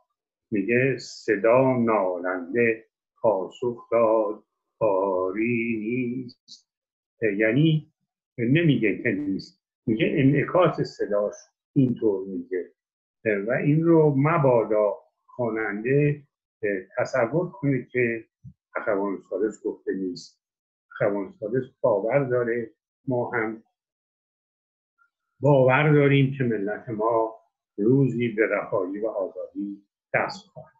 میگه 0.51 0.97
صدا 0.97 1.77
نالنده 1.77 2.85
پاسخ 3.21 3.89
داد 3.91 4.43
کاری 4.79 5.77
نیست. 5.79 6.72
یعنی 7.31 7.93
نمیگه 8.37 9.03
که 9.03 9.11
نیست. 9.11 9.63
میگه 9.85 10.13
انعکاس 10.17 10.81
صداش 10.81 11.33
اینطور 11.73 12.27
میگه. 12.27 12.71
و 13.47 13.51
این 13.51 13.83
رو 13.83 14.15
مبادا 14.17 14.93
خواننده 15.25 16.23
تصور 16.97 17.49
کنه 17.49 17.87
که 17.91 18.25
اخوان 18.75 19.23
سالس 19.29 19.63
گفته 19.65 19.93
نیست. 19.93 20.43
اخوان 20.91 21.31
سالس 21.31 21.63
باور 21.81 22.23
داره. 22.23 22.71
ما 23.07 23.31
هم 23.31 23.63
باور 25.39 25.93
داریم 25.93 26.33
که 26.37 26.43
ملت 26.43 26.89
ما 26.89 27.35
روزی 27.77 28.27
به 28.27 28.47
رهایی 28.47 28.99
و 28.99 29.07
آزادی 29.07 29.83
دست 30.13 30.47
خواهد. 30.47 30.72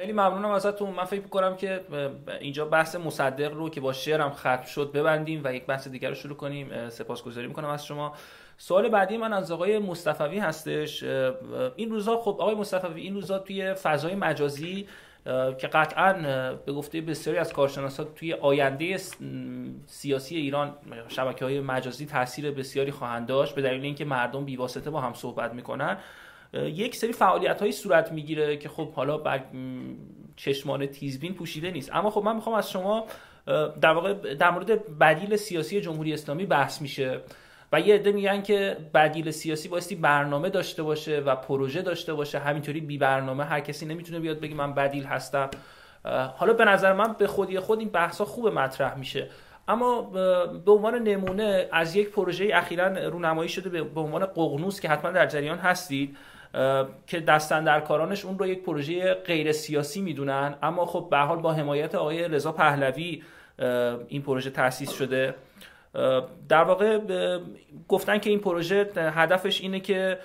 خیلی 0.00 0.12
ممنونم 0.12 0.50
ازتون. 0.50 0.90
من 0.90 1.04
فکر 1.04 1.22
می‌کنم 1.22 1.56
که 1.56 1.80
اینجا 2.40 2.64
بحث 2.64 2.96
مصدق 2.96 3.52
رو 3.52 3.70
که 3.70 3.80
با 3.80 3.92
شعرم 3.92 4.30
ختم 4.30 4.62
شد 4.62 4.90
ببندیم 4.94 5.40
و 5.44 5.54
یک 5.54 5.66
بحث 5.66 5.88
دیگر 5.88 6.08
رو 6.08 6.14
شروع 6.14 6.36
کنیم 6.36 6.88
سپاسگزاری 6.88 7.46
می‌کنم 7.46 7.68
از 7.68 7.86
شما. 7.86 8.14
سوال 8.58 8.88
بعدی 8.88 9.16
من 9.16 9.32
از 9.32 9.52
آقای 9.52 9.78
مصطفی 9.78 10.38
هستش. 10.38 11.02
این 11.76 11.90
روزا 11.90 12.16
خب 12.16 12.36
آقای 12.40 12.54
مصطفی 12.54 13.00
این 13.00 13.14
روزا 13.14 13.38
توی 13.38 13.74
فضای 13.74 14.14
مجازی 14.14 14.88
که 15.58 15.66
قطعا 15.66 16.12
به 16.66 16.72
گفته 16.72 17.00
بسیاری 17.00 17.38
از 17.38 17.52
کارشناسا 17.52 18.04
توی 18.04 18.32
آینده 18.32 18.96
سیاسی 19.86 20.36
ایران 20.36 20.74
شبکه 21.08 21.44
های 21.44 21.60
مجازی 21.60 22.06
تاثیر 22.06 22.50
بسیاری 22.50 22.90
خواهند 22.90 23.26
داشت 23.26 23.54
به 23.54 23.62
دلیل 23.62 23.82
اینکه 23.82 24.04
مردم 24.04 24.44
بیواسطه 24.44 24.90
با 24.90 25.00
هم 25.00 25.14
صحبت 25.14 25.54
می‌کنن. 25.54 25.96
یک 26.52 26.96
سری 26.96 27.12
فعالیت 27.12 27.60
هایی 27.60 27.72
صورت 27.72 28.12
می‌گیره 28.12 28.56
که 28.56 28.68
خب 28.68 28.92
حالا 28.92 29.18
بر 29.18 29.40
چشمان 30.36 30.86
تیزبین 30.86 31.34
پوشیده 31.34 31.70
نیست. 31.70 31.90
اما 31.94 32.10
خب 32.10 32.22
من 32.22 32.34
می‌خوام 32.34 32.56
از 32.56 32.70
شما 32.70 33.06
در 33.80 33.92
واقع 33.92 34.34
در 34.34 34.50
مورد 34.50 34.98
بدیل 34.98 35.36
سیاسی 35.36 35.80
جمهوری 35.80 36.12
اسلامی 36.12 36.46
بحث 36.46 36.82
میشه 36.82 37.20
و 37.72 37.80
یه 37.80 37.94
عده 37.94 38.12
میگن 38.12 38.42
که 38.42 38.76
بدیل 38.94 39.30
سیاسی 39.30 39.68
بایستی 39.68 39.94
برنامه 39.94 40.50
داشته 40.50 40.82
باشه 40.82 41.20
و 41.20 41.36
پروژه 41.36 41.82
داشته 41.82 42.14
باشه. 42.14 42.38
همینطوری 42.38 42.80
بی 42.80 42.98
برنامه 42.98 43.44
هر 43.44 43.60
کسی 43.60 43.86
نمی‌تونه 43.86 44.20
بیاد 44.20 44.40
بگه 44.40 44.54
من 44.54 44.74
بدیل 44.74 45.04
هستم. 45.04 45.50
حالا 46.36 46.52
به 46.52 46.64
نظر 46.64 46.92
من 46.92 47.12
به 47.12 47.26
خودی 47.26 47.60
خود 47.60 47.78
این 47.78 47.88
بحث 47.88 48.18
ها 48.18 48.24
خوب 48.24 48.48
مطرح 48.48 48.98
میشه. 48.98 49.28
اما 49.68 50.02
به 50.64 50.72
عنوان 50.72 50.94
نمونه 50.94 51.68
از 51.72 51.96
یک 51.96 52.10
پروژه 52.10 52.50
اخیرا 52.54 52.86
رونمایی 52.86 53.48
شده 53.48 53.82
به 53.82 54.00
عنوان 54.00 54.26
ققنوس 54.26 54.80
که 54.80 54.88
حتما 54.88 55.10
در 55.10 55.26
جریان 55.26 55.58
هستید. 55.58 56.16
که 57.06 57.20
دستن 57.20 57.64
در 57.64 57.80
کارانش 57.80 58.24
اون 58.24 58.38
رو 58.38 58.46
یک 58.46 58.62
پروژه 58.62 59.14
غیر 59.14 59.52
سیاسی 59.52 60.00
می‌دونن. 60.00 60.54
اما 60.62 60.86
خب 60.86 61.08
به 61.10 61.18
حال 61.18 61.38
با 61.38 61.52
حمایت 61.52 61.94
آقای 61.94 62.28
رضا 62.28 62.52
پهلوی 62.52 63.22
این 64.08 64.22
پروژه 64.22 64.50
تأسیس 64.50 64.92
شده. 64.92 65.34
در 66.48 66.64
واقع 66.64 66.98
گفتن 67.88 68.18
که 68.18 68.30
این 68.30 68.38
پروژه 68.38 68.90
هدفش 68.96 69.60
اینه 69.60 69.80
که 69.80 70.18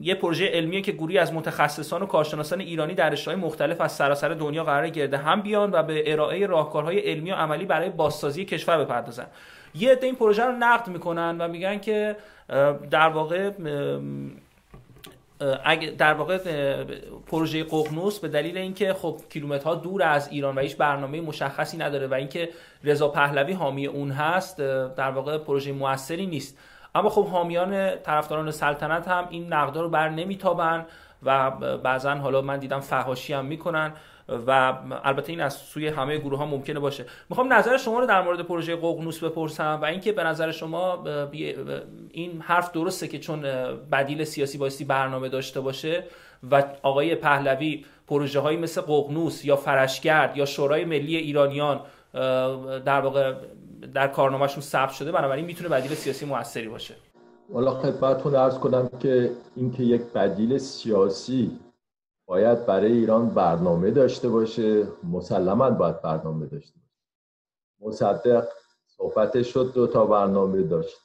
یه 0.00 0.14
پروژه 0.14 0.46
علمیه 0.46 0.80
که 0.80 0.92
گروهی 0.92 1.18
از 1.18 1.32
متخصصان 1.32 2.02
و 2.02 2.06
کارشناسان 2.06 2.60
ایرانی 2.60 2.94
در 2.94 3.10
رشته‌های 3.10 3.40
مختلف 3.40 3.80
از 3.80 3.92
سراسر 3.92 4.28
دنیا 4.28 4.64
قرار 4.64 4.88
گرده 4.88 5.16
هم 5.16 5.40
بیان 5.40 5.70
و 5.72 5.82
به 5.82 6.12
ارائه 6.12 6.46
راهکارهای 6.46 6.98
علمی 6.98 7.32
و 7.32 7.34
عملی 7.34 7.64
برای 7.64 7.90
بازسازی 7.90 8.44
کشور 8.44 8.84
بپردازن. 8.84 9.26
یه 9.74 9.92
عده 9.92 10.06
این 10.06 10.14
پروژه 10.14 10.44
رو 10.44 10.52
نقد 10.52 10.88
می‌کنن 10.88 11.36
و 11.40 11.48
میگن 11.48 11.78
که 11.78 12.16
در 12.90 13.08
واقع 13.08 13.50
در 15.98 16.14
واقع 16.14 16.38
پروژه 17.26 17.64
ققنوس 17.64 18.18
به 18.18 18.28
دلیل 18.28 18.58
اینکه 18.58 18.94
خب 18.94 19.16
کیلومترها 19.30 19.74
دور 19.74 20.02
از 20.02 20.28
ایران 20.28 20.54
و 20.54 20.60
هیچ 20.60 20.76
برنامه 20.76 21.20
مشخصی 21.20 21.76
نداره 21.76 22.06
و 22.06 22.14
اینکه 22.14 22.48
رضا 22.84 23.08
پهلوی 23.08 23.52
حامی 23.52 23.86
اون 23.86 24.10
هست 24.10 24.56
در 24.96 25.10
واقع 25.10 25.38
پروژه 25.38 25.72
موثری 25.72 26.26
نیست. 26.26 26.58
اما 26.94 27.08
خب 27.08 27.26
حامیان 27.26 27.96
طرفداران 27.96 28.50
سلطنت 28.50 29.08
هم 29.08 29.26
این 29.30 29.52
نقدا 29.52 29.80
رو 29.80 29.88
بر 29.88 30.08
نمیتابن 30.08 30.86
و 31.22 31.50
بعضا 31.76 32.14
حالا 32.14 32.42
من 32.42 32.58
دیدم 32.58 32.80
فهاشی 32.80 33.32
هم 33.32 33.44
می‌کنن. 33.44 33.92
و 34.28 34.78
البته 35.04 35.32
این 35.32 35.40
از 35.40 35.54
سوی 35.54 35.88
همه 35.88 36.18
گروه 36.18 36.38
ها 36.38 36.46
ممکنه 36.46 36.80
باشه. 36.80 37.04
می‌خوام 37.30 37.52
نظر 37.52 37.76
شما 37.76 37.98
رو 37.98 38.06
در 38.06 38.22
مورد 38.22 38.40
پروژه 38.40 38.76
ققنوس 38.76 39.24
بپرسم 39.24 39.78
و 39.82 39.84
اینکه 39.84 40.12
به 40.12 40.24
نظر 40.24 40.50
شما 40.50 41.04
این 42.10 42.40
حرف 42.40 42.72
درسته 42.72 43.08
که 43.08 43.18
چون 43.18 43.42
بدیل 43.92 44.24
سیاسی 44.24 44.58
بایستی 44.58 44.84
برنامه 44.84 45.28
داشته 45.28 45.60
باشه 45.60 46.04
و 46.50 46.64
آقای 46.82 47.14
پهلوی 47.14 47.84
پروژه 48.06 48.40
هایی 48.40 48.58
مثل 48.58 48.80
ققنوس 48.80 49.44
یا 49.44 49.56
فرشگرد 49.56 50.36
یا 50.36 50.44
شورای 50.44 50.84
ملی 50.84 51.16
ایرانیان 51.16 51.80
در 52.84 53.00
واقع 53.00 53.34
در 53.94 54.08
کارنامهشون 54.08 54.62
ثبت 54.62 54.90
شده 54.92 55.12
بنابراین 55.12 55.44
می‌تونه 55.44 55.68
بدیل 55.68 55.94
سیاسی 55.94 56.26
موثری 56.26 56.68
باشه. 56.68 56.94
والا 57.50 57.70
خدمتتون 57.70 58.34
ارز 58.34 58.58
کنم 58.58 58.90
که 59.00 59.30
اینکه 59.56 59.82
یک 59.82 60.02
بدیل 60.02 60.58
سیاسی 60.58 61.50
باید 62.26 62.66
برای 62.66 62.92
ایران 62.92 63.28
برنامه 63.28 63.90
داشته 63.90 64.28
باشه. 64.28 64.86
مسلما 65.04 65.70
باید 65.70 66.02
برنامه 66.02 66.46
داشته 66.46 66.78
باشه. 66.78 66.94
مصدق 67.80 68.48
صحبتش 68.86 69.52
شد 69.52 69.72
دو 69.74 69.86
تا 69.86 70.06
برنامه 70.06 70.62
داشت. 70.62 70.96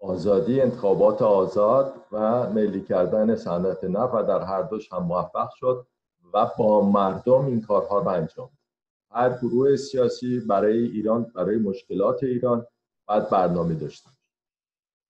آزادی 0.00 0.60
انتخابات 0.60 1.22
آزاد 1.22 1.94
و 2.12 2.50
ملی 2.50 2.82
کردن 2.82 3.36
صنعت 3.36 3.84
نفت 3.84 4.14
و 4.14 4.22
در 4.22 4.42
هر 4.42 4.62
دوش 4.62 4.92
هم 4.92 5.02
موفق 5.02 5.50
شد 5.54 5.86
و 6.34 6.50
با 6.58 6.80
مردم 6.90 7.46
این 7.46 7.60
کارها 7.62 7.98
رو 7.98 8.08
انجام 8.08 8.50
هر 9.10 9.38
گروه 9.38 9.76
سیاسی 9.76 10.40
برای 10.40 10.78
ایران 10.78 11.32
برای 11.34 11.56
مشکلات 11.56 12.22
ایران 12.22 12.66
باید 13.08 13.30
برنامه 13.30 13.74
داشته 13.74 14.10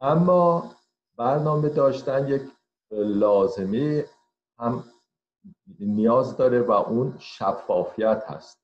اما 0.01 0.71
برنامه 1.17 1.69
داشتن 1.69 2.29
یک 2.29 2.43
لازمه 2.91 4.05
هم 4.59 4.85
نیاز 5.81 6.37
داره 6.37 6.61
و 6.61 6.71
اون 6.71 7.15
شفافیت 7.19 8.25
هست. 8.27 8.59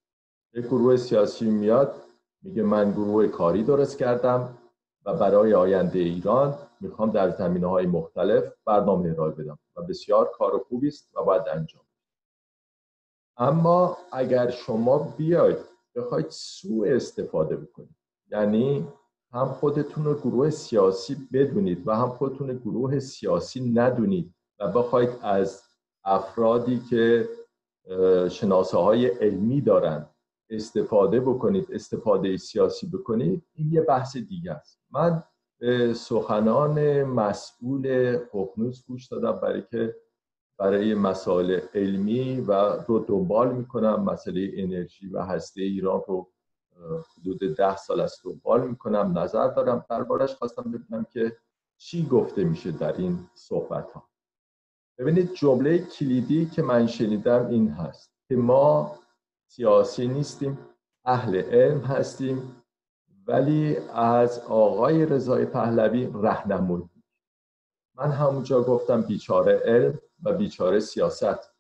یک 0.55 0.65
گروه 0.65 0.97
سیاسی 0.97 1.51
میاد 1.51 1.95
میگه 2.43 2.63
من 2.63 2.93
گروه 2.93 3.29
کاری 3.29 3.63
درست 3.63 3.99
کردم 3.99 4.59
و 5.05 5.15
برای 5.15 5.55
آینده 5.55 5.99
ایران 5.99 6.59
می‌خوام 6.81 7.11
در 7.11 7.31
زمینه 7.31 7.67
های 7.67 7.87
مختلف 7.87 8.45
برنامه 8.65 9.11
ارائه 9.11 9.33
بدم 9.33 9.59
و 9.77 9.83
بسیار 9.83 10.31
کار 10.35 10.59
خوبی 10.59 10.89
است 10.89 11.17
و 11.17 11.25
باید 11.25 11.43
انجام 11.53 11.85
اما 13.37 13.97
اگر 14.13 14.51
شما 14.51 14.99
بیاید 14.99 15.59
بخواید 15.95 16.27
سوء 16.31 16.97
استفاده 16.97 17.57
بکنید 17.57 17.97
یعنی 18.31 18.89
هم 19.33 19.49
خودتون 19.49 20.05
رو 20.05 20.15
گروه 20.15 20.51
سیاسی 20.51 21.29
بدونید 21.33 21.89
و 21.89 21.97
هم 21.97 22.09
خودتون 22.09 22.57
گروه 22.57 22.99
سیاسی 22.99 23.73
ندونید 23.73 24.35
و 24.59 24.69
بخواید 24.69 25.11
از 25.23 25.63
افرادی 26.05 26.79
که 26.91 27.29
شناسه 28.31 28.79
های 28.79 29.07
علمی 29.07 29.61
دارن 29.61 30.07
استفاده 30.51 31.21
بکنید 31.21 31.67
استفاده 31.73 32.37
سیاسی 32.37 32.87
بکنید 32.87 33.43
این 33.55 33.73
یه 33.73 33.81
بحث 33.81 34.17
دیگه 34.17 34.53
است. 34.53 34.81
من 34.91 35.23
به 35.59 35.95
سخنان 35.95 37.03
مسئول 37.03 38.17
ققنوس 38.19 38.87
گوش 38.87 39.07
دادم 39.09 39.33
برای 39.33 39.63
که 39.71 39.97
برای 40.59 40.95
مسائل 40.95 41.61
علمی 41.75 42.41
و 42.41 42.53
رو 42.87 42.99
دنبال 42.99 43.55
می‌کنم. 43.55 44.05
مسئله 44.05 44.51
انرژی 44.55 45.09
و 45.09 45.21
هسته 45.23 45.63
ایران 45.63 46.03
رو 46.07 46.31
حدود 47.17 47.57
ده 47.57 47.77
سال 47.77 48.01
است 48.01 48.25
دنبال 48.25 48.69
می‌کنم. 48.69 49.19
نظر 49.19 49.49
دارم. 49.49 49.87
دربارش 49.91 50.35
خواستم 50.35 50.63
ببینم 50.63 51.07
که 51.13 51.37
چی 51.77 52.07
گفته 52.07 52.45
میشه 52.45 52.73
در 52.73 52.97
این 52.97 53.19
صحبت 53.35 53.93
ها 53.93 54.09
ببینید 54.99 55.33
جمله 55.35 55.79
کلیدی 55.79 56.47
که 56.47 56.63
من 56.63 56.87
شنیدم 56.87 57.47
این 57.47 57.69
هست 57.71 58.11
که 58.29 58.37
ما 58.37 58.99
سیاسی 59.47 60.09
نیستیم 60.09 60.59
اهل 61.05 61.43
علم 61.43 61.81
هستیم 61.81 62.65
ولی 63.27 63.77
از 63.95 64.39
آقای 64.39 65.07
رضای 65.07 65.45
پهلوی 65.45 66.11
رهنمود 66.15 66.91
من 67.95 68.11
همونجا 68.11 68.63
گفتم 68.63 69.03
بیچاره 69.03 69.63
علم 69.65 69.99
و 70.23 70.33
بیچاره 70.33 70.81
سیاست. 70.81 71.55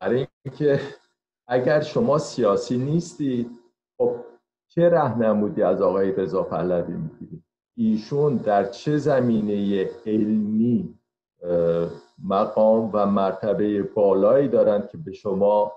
برای 0.00 0.26
اینکه 0.42 0.80
اگر 1.46 1.80
شما 1.80 2.18
سیاسی 2.18 2.78
نیستید 2.78 3.50
خب 3.98 4.16
چه 4.68 4.88
رهنمودی 4.88 5.62
از 5.62 5.82
آقای 5.82 6.12
رضا 6.12 6.42
پهلوی 6.42 6.94
می‌گیرید 6.96 7.44
ایشون 7.76 8.36
در 8.36 8.64
چه 8.64 8.98
زمینه 8.98 9.90
علمی 10.06 10.98
مقام 12.22 12.90
و 12.92 13.06
مرتبه 13.06 13.82
بالایی 13.82 14.48
دارند 14.48 14.88
که 14.88 14.98
به 14.98 15.12
شما 15.12 15.72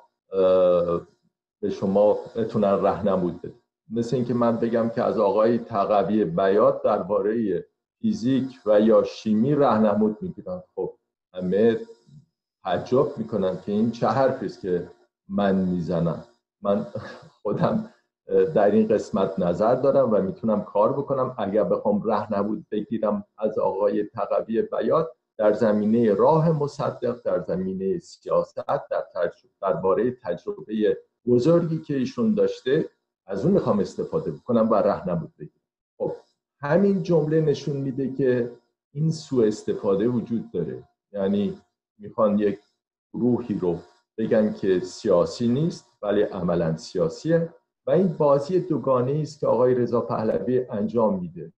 به 1.61 1.69
شما 1.69 2.17
بتونن 2.35 2.83
رهنمود 2.83 3.41
بده 3.41 3.53
مثل 3.91 4.15
اینکه 4.15 4.33
من 4.33 4.57
بگم 4.57 4.89
که 4.89 5.03
از 5.03 5.19
آقای 5.19 5.57
تقوی 5.57 6.25
بیات 6.25 6.81
درباره 6.81 7.65
فیزیک 8.01 8.59
و 8.65 8.81
یا 8.81 9.03
شیمی 9.03 9.55
رهنمود 9.55 10.17
می‌گیرن. 10.21 10.63
خب 10.75 10.93
همه 11.33 11.79
تعجب 12.63 13.17
می‌کنن 13.17 13.61
که 13.65 13.71
این 13.71 13.91
چه 13.91 14.07
حرفی 14.07 14.45
است 14.45 14.61
که 14.61 14.91
من 15.29 15.55
می‌زنم. 15.55 16.23
من 16.61 16.85
خودم 17.41 17.93
در 18.27 18.71
این 18.71 18.87
قسمت 18.87 19.39
نظر 19.39 19.75
دارم 19.75 20.13
و 20.13 20.21
می‌تونم 20.21 20.63
کار 20.63 20.93
بکنم. 20.93 21.35
اگر 21.37 21.63
بخوام 21.63 22.03
رهنمود 22.03 22.65
بگیرم 22.71 23.25
از 23.37 23.59
آقای 23.59 24.03
تقوی 24.03 24.61
بیات 24.61 25.07
در 25.37 25.53
زمینه 25.53 26.13
راه 26.13 26.51
مصدق 26.51 27.21
در 27.23 27.39
زمینه 27.39 27.99
سیاست 27.99 28.55
در 28.67 29.31
درباره 29.61 30.11
تجربه 30.11 30.97
بزرگی 31.27 31.81
که 31.81 31.95
ایشون 31.95 32.33
داشته 32.33 32.89
از 33.27 33.45
اون 33.45 33.53
می‌خوام 33.53 33.79
استفاده 33.79 34.31
بکنم 34.31 34.69
و 34.69 34.75
رهنمود 34.75 35.33
بگیرم. 35.39 35.65
خب 35.97 36.13
همین 36.59 37.03
جمله 37.03 37.41
نشون 37.41 37.77
میده 37.77 38.13
که 38.13 38.51
این 38.91 39.11
سوء 39.11 39.47
استفاده 39.47 40.07
وجود 40.07 40.51
داره. 40.51 40.83
یعنی 41.11 41.61
می‌خوان 41.99 42.39
یک 42.39 42.59
گروهی 43.13 43.55
رو 43.55 43.79
بگن 44.17 44.53
که 44.53 44.79
سیاسی 44.79 45.47
نیست 45.47 45.85
ولی 46.01 46.21
عملا 46.21 46.77
سیاسیه. 46.77 47.53
و 47.87 47.91
این 47.91 48.07
بازی 48.07 48.59
دوگانه 48.59 49.19
است 49.21 49.39
که 49.39 49.47
آقای 49.47 49.75
رضا 49.75 50.01
پهلوی 50.01 50.65
انجام 50.69 51.19
میده. 51.19 51.53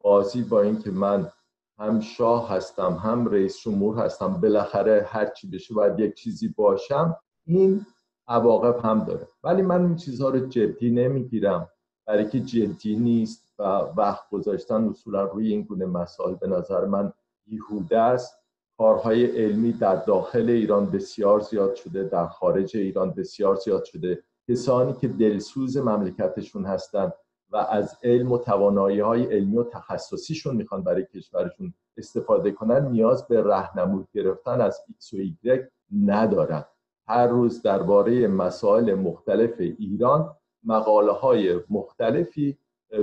بازی 0.00 0.42
با 0.42 0.62
اینکه 0.62 0.90
من 0.90 1.30
هم 1.78 2.00
شاه 2.00 2.50
هستم 2.50 2.92
هم 2.92 3.26
رئیس 3.26 3.60
جمهور 3.60 3.98
هستم 3.98 4.40
بالاخره 4.40 5.06
هر 5.08 5.26
چی 5.26 5.50
بشه 5.50 5.74
باید 5.74 5.98
یک 5.98 6.14
چیزی 6.14 6.48
باشم 6.48 7.16
این 7.44 7.86
عواقب 8.28 8.84
هم 8.84 9.04
داره. 9.04 9.28
ولی 9.42 9.62
من 9.62 9.84
این 9.84 9.96
چیزها 9.96 10.28
رو 10.28 10.46
جدی 10.46 10.90
نمی‌گیرم. 10.90 11.68
برای 12.06 12.28
که 12.28 12.40
جدی 12.40 12.96
نیست 12.96 13.54
و 13.58 13.62
وقت 13.96 14.30
گذاشتن 14.30 14.88
اصولا 14.88 15.22
روی 15.22 15.52
این 15.52 15.62
گونه 15.62 15.86
مسائل 15.86 16.34
به 16.34 16.46
نظر 16.46 16.84
من 16.84 17.12
بیهوده 17.46 17.98
است. 17.98 18.34
کارهای 18.78 19.24
علمی 19.24 19.72
در 19.72 19.96
داخل 19.96 20.50
ایران 20.50 20.86
بسیار 20.86 21.40
زیاد 21.40 21.74
شده 21.74 22.04
در 22.04 22.26
خارج 22.26 22.76
ایران 22.76 23.10
بسیار 23.10 23.56
زیاد 23.56 23.84
شده. 23.84 24.22
کسانی 24.48 24.92
که 24.92 25.08
دلسوز 25.08 25.76
مملکتشون 25.76 26.64
هستند 26.64 27.12
و 27.50 27.56
از 27.56 27.96
علم 28.02 28.32
و 28.32 28.38
توانایی 28.38 29.00
های 29.00 29.24
علمی 29.36 29.56
و 29.56 29.64
تخصصیشون 29.64 30.56
می‌خوان 30.56 30.82
برای 30.82 31.04
کشورشون 31.04 31.74
استفاده 31.96 32.50
کنن 32.50 32.86
نیاز 32.86 33.28
به 33.28 33.42
رهنمود 33.42 34.08
گرفتن 34.14 34.60
از 34.60 34.80
ایکس 34.88 35.12
و 35.12 35.16
ایگرگ 35.16 35.68
ندارن. 36.04 36.64
هر 37.08 37.26
روز 37.26 37.62
درباره 37.62 38.26
مسائل 38.26 38.94
مختلف 38.94 39.54
ایران 39.58 40.36
مقاله 40.64 41.12
های 41.12 41.60
مختلفی 41.70 42.58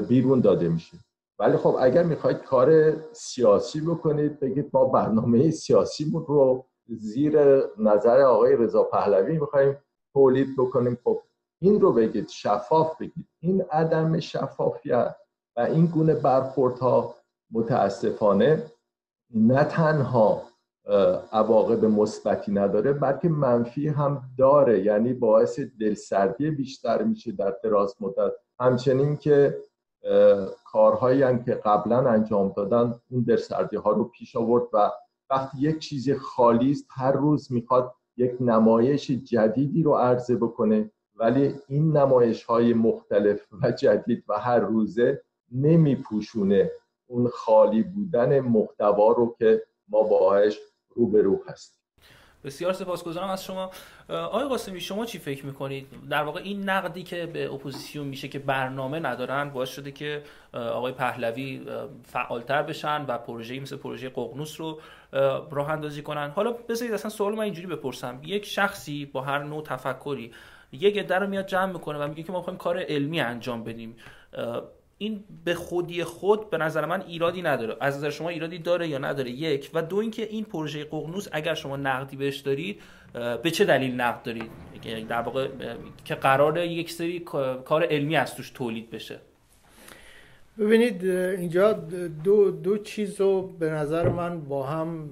بیرون 0.08 0.41
داده 0.41 0.69
میشه. 0.69 0.97
ولی 1.39 1.58
خب 1.58 1.75
اگر 1.79 2.03
می‌خواید 2.03 2.38
کار 2.38 2.93
سیاسی 3.12 3.81
بکنید 3.81 4.39
بگید 4.39 4.69
ما 4.73 4.86
برنامه 4.86 5.51
سیاسیمون 5.51 6.25
رو 6.25 6.65
زیر 6.88 7.62
نظر 7.79 8.21
آقای 8.21 8.55
رضا 8.55 8.84
پهلوی 8.84 9.38
می‌خوایم 9.39 9.77
تولید 10.13 10.47
بکنیم. 10.58 10.97
خب 11.03 11.21
این 11.59 11.81
رو 11.81 11.93
بگید 11.93 12.29
شفاف 12.29 12.97
بگید. 13.01 13.27
این 13.39 13.61
عدم 13.71 14.19
شفافیت 14.19 15.15
و 15.55 15.59
این 15.59 15.85
گونه 15.85 16.13
برخوردها 16.13 17.15
متاسفانه 17.51 18.71
نه 19.33 19.63
تنها 19.63 20.41
عواقب 21.31 21.85
مثبتی 21.85 22.51
نداره 22.51 22.93
بلکه 22.93 23.29
منفی 23.29 23.87
هم 23.87 24.21
داره. 24.37 24.83
یعنی 24.83 25.13
باعث 25.13 25.59
دلسردی 25.79 26.51
بیشتر 26.51 27.03
میشه 27.03 27.31
در 27.31 27.55
دراز 27.63 27.95
مدت. 27.99 28.31
همچنین 28.59 29.17
که 29.17 29.57
کارهایی 30.65 31.23
هم 31.23 31.43
که 31.43 31.53
قبلا 31.53 32.09
انجام 32.09 32.53
دادن 32.57 32.99
اون 33.09 33.21
دلسردی 33.21 33.75
ها 33.75 33.91
رو 33.91 34.03
پیش 34.03 34.35
آورد 34.35 34.63
و 34.73 34.91
وقتی 35.29 35.57
یک 35.57 35.79
چیزی 35.79 36.13
خالی 36.15 36.71
است 36.71 36.85
هر 36.89 37.11
روز 37.11 37.51
می‌خواد 37.51 37.93
یک 38.17 38.31
نمایش 38.39 39.11
جدیدی 39.11 39.83
رو 39.83 39.93
عرضه 39.95 40.35
بکنه. 40.35 40.91
ولی 41.15 41.54
این 41.67 41.97
نمایش 41.97 42.43
های 42.43 42.73
مختلف 42.73 43.47
و 43.62 43.71
جدید 43.71 44.23
و 44.28 44.39
هر 44.39 44.60
روزه 44.60 45.21
نمیپوشونه 45.51 46.71
اون 47.08 47.28
خالی 47.28 47.84
بودن 47.84 48.39
محتوا 48.39 49.12
رو 49.12 49.36
که 49.39 49.63
ما 49.88 50.04
باهاش 50.04 50.58
روبرو 50.95 51.43
هستیم. 51.47 51.80
بسیار 52.43 52.73
سپاسگزارم 52.73 53.30
از 53.30 53.43
شما. 53.43 53.71
آقای 54.10 54.47
قاسمی 54.47 54.80
شما 54.80 55.06
چی 55.06 55.19
فکر 55.19 55.45
می‌کنید؟ 55.45 55.88
در 56.10 56.23
واقع 56.23 56.41
این 56.43 56.69
نقدی 56.69 57.04
که 57.04 57.25
به 57.25 57.54
اپوزیسیون 57.54 58.08
میشه 58.08 58.28
که 58.28 58.39
برنامه 58.39 58.99
ندارن 58.99 59.49
باعث 59.49 59.69
شده 59.69 59.91
که 59.91 60.23
آقای 60.54 60.93
پهلوی 60.93 61.65
فعالتر 62.04 62.63
بشن 62.63 63.06
و 63.08 63.17
پروژه‌ای 63.17 63.60
مثل 63.60 63.75
پروژه 63.75 64.10
ققنوس 64.10 64.62
رو 64.62 64.80
راه 65.51 65.69
اندازی 65.69 66.01
کنن؟ 66.01 66.30
حالا 66.30 66.51
بذارید 66.51 66.93
اصلا 66.93 67.10
سوال 67.10 67.36
من 67.36 67.43
اینجوری 67.43 67.67
بپرسم. 67.67 68.19
یک 68.23 68.45
شخصی 68.45 69.06
با 69.06 69.21
هر 69.21 69.43
نوع 69.43 69.63
تفکری 69.63 70.32
یک 70.71 70.97
عده 70.97 71.15
رو 71.15 71.28
میاد 71.28 71.45
جمع 71.45 71.73
می‌کنه 71.73 71.99
و 71.99 72.08
میگه 72.08 72.23
که 72.23 72.32
ما 72.32 72.38
می‌خوایم 72.38 72.58
کار 72.58 72.80
علمی 72.80 73.19
انجام 73.19 73.63
بدیم. 73.63 73.95
این 74.97 75.23
به 75.45 75.56
خودی 75.56 76.04
خود 76.04 76.49
به 76.49 76.58
نظر 76.58 76.86
من 76.86 77.01
ایرادی 77.01 77.41
نداره. 77.41 77.78
از 77.82 77.97
نظر 77.97 78.10
شما 78.10 78.30
ایرادی 78.30 78.58
داره 78.58 78.88
یا 78.88 78.97
نداره؟ 78.97 79.32
یک. 79.32 79.71
و 79.73 79.82
دو 79.82 79.97
اینکه 79.97 80.23
این 80.23 80.45
پروژه 80.45 80.84
ققنوس 80.84 81.28
اگر 81.32 81.54
شما 81.54 81.78
نقدی 81.78 82.17
بهش 82.17 82.38
دارید 82.38 82.82
به 83.43 83.51
چه 83.51 83.65
دلیل 83.65 84.01
نقد 84.01 84.23
دارید؟ 84.23 84.51
در 85.08 85.21
واقع 85.21 85.47
که 86.06 86.15
قرار 86.15 86.58
یک 86.58 86.91
سری 86.91 87.19
کار 87.65 87.84
علمی 87.84 88.15
از 88.15 88.36
توش 88.36 88.49
تولید 88.49 88.89
بشه. 88.89 89.19
ببینید 90.60 91.06
اینجا 91.06 91.73
دو, 92.23 92.51
دو 92.51 92.78
چیز 92.78 93.21
رو 93.21 93.41
به 93.41 93.69
نظر 93.69 94.10
من 94.10 94.41
با 94.41 94.65
هم 94.65 95.10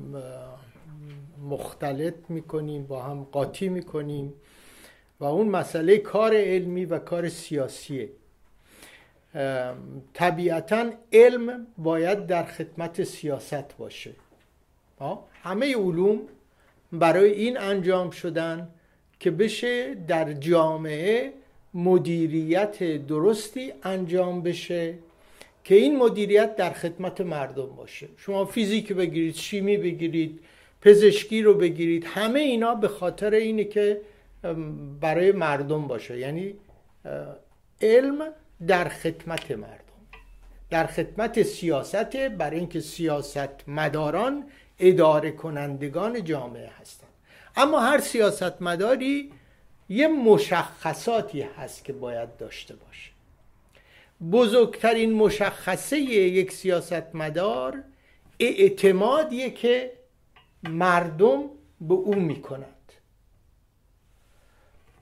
مختلط 1.50 2.16
می‌کنیم 2.30 2.88
با 2.88 3.04
هم 3.04 3.24
قاطی 3.24 3.70
می‌کنیم. 3.70 4.34
و 5.19 5.26
اون 5.26 5.47
مسئله 5.47 5.97
کار 5.97 6.36
علمی 6.36 6.86
و 6.86 6.99
کار 6.99 7.30
سیاسیه. 7.30 8.10
طبیعتا 10.13 10.91
علم 11.13 11.67
باید 11.78 12.28
در 12.28 12.43
خدمت 12.43 13.04
سیاست 13.04 13.78
باشه. 13.78 14.12
همه 15.43 15.76
علوم 15.76 16.21
برای 16.91 17.32
این 17.32 17.58
انجام 17.58 18.10
شدن 18.10 18.69
که 19.19 19.32
بشه 19.32 19.95
در 19.95 20.34
جامعه 20.34 21.34
مدیریت 21.73 23.08
درستی 23.08 23.73
انجام 23.84 24.41
بشه 24.41 24.93
که 25.63 25.76
این 25.76 25.97
مدیریت 25.97 26.56
در 26.56 26.73
خدمت 26.73 27.21
مردم 27.21 27.65
باشه. 27.65 28.08
شما 28.17 28.45
فیزیک 28.45 28.93
بگیرید 28.93 29.36
شیمی 29.36 29.78
بگیرید 29.78 30.39
پزشکی 30.82 31.41
رو 31.41 31.54
بگیرید 31.54 32.06
همه 32.06 32.39
اینا 32.39 32.76
به 32.76 32.88
خاطر 32.88 33.34
اینه 33.34 33.63
که 33.63 34.02
برای 35.01 35.32
مردم 35.32 35.88
باشه. 35.88 36.17
یعنی 36.17 36.56
علم 37.82 38.34
در 38.67 38.89
خدمت 38.89 39.51
مردم. 39.51 39.84
در 40.69 40.88
خدمت 40.88 41.43
سیاست 41.43 42.15
برای 42.15 42.60
اینکه 42.60 42.79
سیاست 42.79 43.67
مداران 43.67 44.43
اداره 44.79 45.32
کنندگان 45.32 46.23
جامعه 46.23 46.71
هستند. 46.82 47.10
اما 47.56 47.79
هر 47.79 47.99
سیاست 47.99 48.62
مداری 48.62 49.32
یه 49.89 50.08
مشخصاتی 50.08 51.41
هست 51.41 51.86
که 51.86 51.93
باید 51.93 52.38
داشته 52.38 52.75
باشه. 52.75 53.12
بزرگترین 54.32 55.13
مشخصه 55.13 55.99
یک 55.99 56.51
سیاست 56.51 57.15
مدار 57.15 57.84
اعتمادیه 58.39 59.49
که 59.49 59.93
مردم 60.63 61.43
به 61.82 61.93
او 61.93 62.15
می‌کنند 62.15 62.73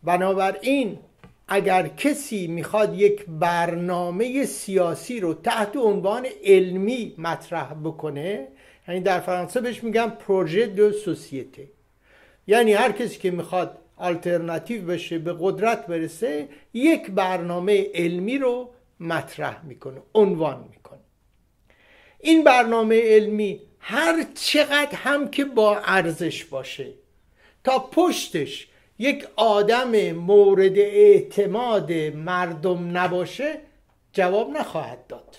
بنابراین 0.04 1.00
اگر 1.48 1.88
کسی 1.88 2.48
می‌خواد 2.48 3.00
یک 3.00 3.26
برنامه 3.28 4.46
سیاسی 4.46 5.20
رو 5.20 5.34
تحت 5.34 5.78
عنوان 5.78 6.28
علمی 6.44 7.16
مطرح 7.18 7.74
بکنه 7.74 8.48
یعنی 8.88 9.02
در 9.02 9.20
فرانسه 9.20 9.62
بهش 9.62 9.84
میگن 9.84 10.10
پروژه 10.10 10.66
دو 10.66 10.92
سوسیته 10.92 11.68
یعنی 12.48 12.74
هر 12.74 12.92
کسی 12.92 13.20
که 13.20 13.32
می‌خواد 13.32 13.78
آلترناتیو 13.98 14.86
بشه 14.86 15.20
به 15.20 15.36
قدرت 15.40 15.88
برسه 15.88 16.48
یک 16.74 17.12
برنامه 17.12 17.88
علمی 17.94 18.38
رو 18.38 18.70
مطرح 19.00 19.66
می‌کنه 19.66 20.02
عنوان 20.16 20.66
می‌کنه. 20.72 21.00
این 22.20 22.44
برنامه 22.44 23.02
علمی 23.02 23.62
هر 23.80 24.26
چقدر 24.36 24.96
هم 24.96 25.32
که 25.32 25.46
با 25.46 25.78
ارزش 25.78 26.46
باشه 26.46 26.88
تا 27.64 27.80
پشتش 27.80 28.68
یک 29.02 29.28
آدم 29.36 30.12
مورد 30.12 30.78
اعتماد 30.78 31.94
مردم 32.16 32.98
نباشه 32.98 33.60
جواب 34.14 34.50
نخواهد 34.50 35.08
داد. 35.08 35.38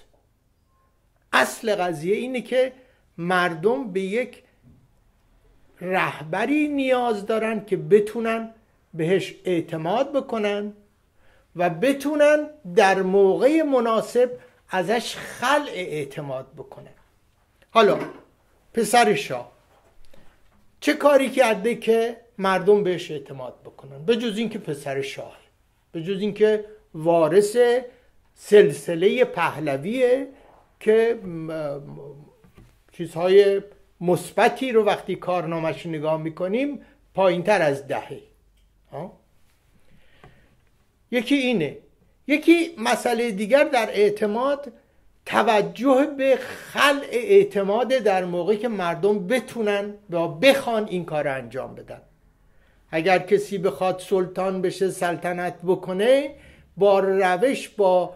اصل 1.32 1.74
قضیه 1.74 2.16
اینه 2.16 2.40
که 2.40 2.72
مردم 3.18 3.92
به 3.92 4.00
یک 4.00 4.42
رهبری 5.80 6.68
نیاز 6.68 7.26
دارن 7.26 7.64
که 7.64 7.76
بتونن 7.76 8.54
بهش 8.94 9.34
اعتماد 9.44 10.12
بکنن 10.12 10.72
و 11.56 11.70
بتونن 11.70 12.50
در 12.76 13.02
موقع 13.02 13.62
مناسب 13.62 14.30
ازش 14.68 15.16
خلع 15.16 15.72
اعتماد 15.74 16.52
بکنن. 16.56 16.94
حالا 17.70 17.98
پسر 18.72 19.14
شاه 19.14 19.52
چه 20.80 20.94
کاری 20.94 21.30
کرده 21.30 21.74
که 21.74 22.21
مردم 22.38 22.82
بهش 22.84 23.10
اعتماد 23.10 23.54
بکنن. 23.64 24.04
به 24.04 24.16
جز 24.16 24.38
اینکه 24.38 24.58
پسر 24.58 25.02
شاه 25.02 25.36
به 25.92 26.02
جز 26.02 26.20
اینکه 26.20 26.64
وارث 26.94 27.56
سلسله 28.34 29.24
پهلویه 29.24 30.28
که 30.80 31.18
چیزهای 32.92 33.62
مثبتی 34.00 34.72
رو 34.72 34.84
وقتی 34.84 35.16
کارنامش 35.16 35.86
نگاه 35.86 36.22
می‌کنیم 36.22 36.80
پایین 37.14 37.42
تر 37.42 37.62
از 37.62 37.86
دهه. 37.86 38.20
یکی 41.10 41.34
اینه. 41.34 41.78
یکی 42.26 42.74
مسئله 42.78 43.30
دیگر 43.30 43.64
در 43.64 43.90
اعتماد 43.90 44.72
توجه 45.26 46.06
به 46.18 46.36
خلع 46.36 47.08
اعتماد 47.10 47.88
در 47.88 48.24
موقعی 48.24 48.56
که 48.56 48.68
مردم 48.68 49.26
بتونن 49.26 49.94
و 50.10 50.28
بخوان 50.28 50.88
این 50.88 51.04
کار 51.04 51.28
انجام 51.28 51.74
بدن. 51.74 52.02
اگر 52.92 53.18
کسی 53.18 53.58
بخواد 53.58 53.98
سلطان 53.98 54.62
بشه 54.62 54.90
سلطنت 54.90 55.54
بکنه 55.66 56.30
با 56.76 56.98
روش 57.00 57.68
با 57.68 58.14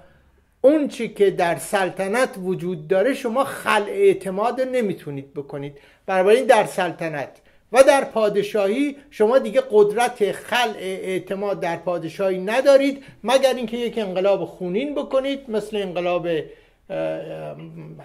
اون 0.60 0.88
چی 0.88 1.08
که 1.08 1.30
در 1.30 1.56
سلطنت 1.56 2.28
وجود 2.42 2.88
داره 2.88 3.14
شما 3.14 3.44
خلع 3.44 3.88
اعتماد 3.88 4.60
نمی‌تونید 4.60 5.34
بکنید. 5.34 5.78
بنابراین 6.06 6.46
در 6.46 6.66
سلطنت 6.66 7.28
و 7.72 7.82
در 7.82 8.04
پادشاهی 8.04 8.96
شما 9.10 9.38
دیگه 9.38 9.62
قدرت 9.70 10.32
خلع 10.32 10.76
اعتماد 10.78 11.60
در 11.60 11.76
پادشاهی 11.76 12.38
ندارید 12.38 13.04
مگر 13.24 13.54
اینکه 13.54 13.76
یک 13.76 13.98
انقلاب 13.98 14.44
خونین 14.44 14.94
بکنید 14.94 15.50
مثل 15.50 15.76
انقلاب 15.76 16.28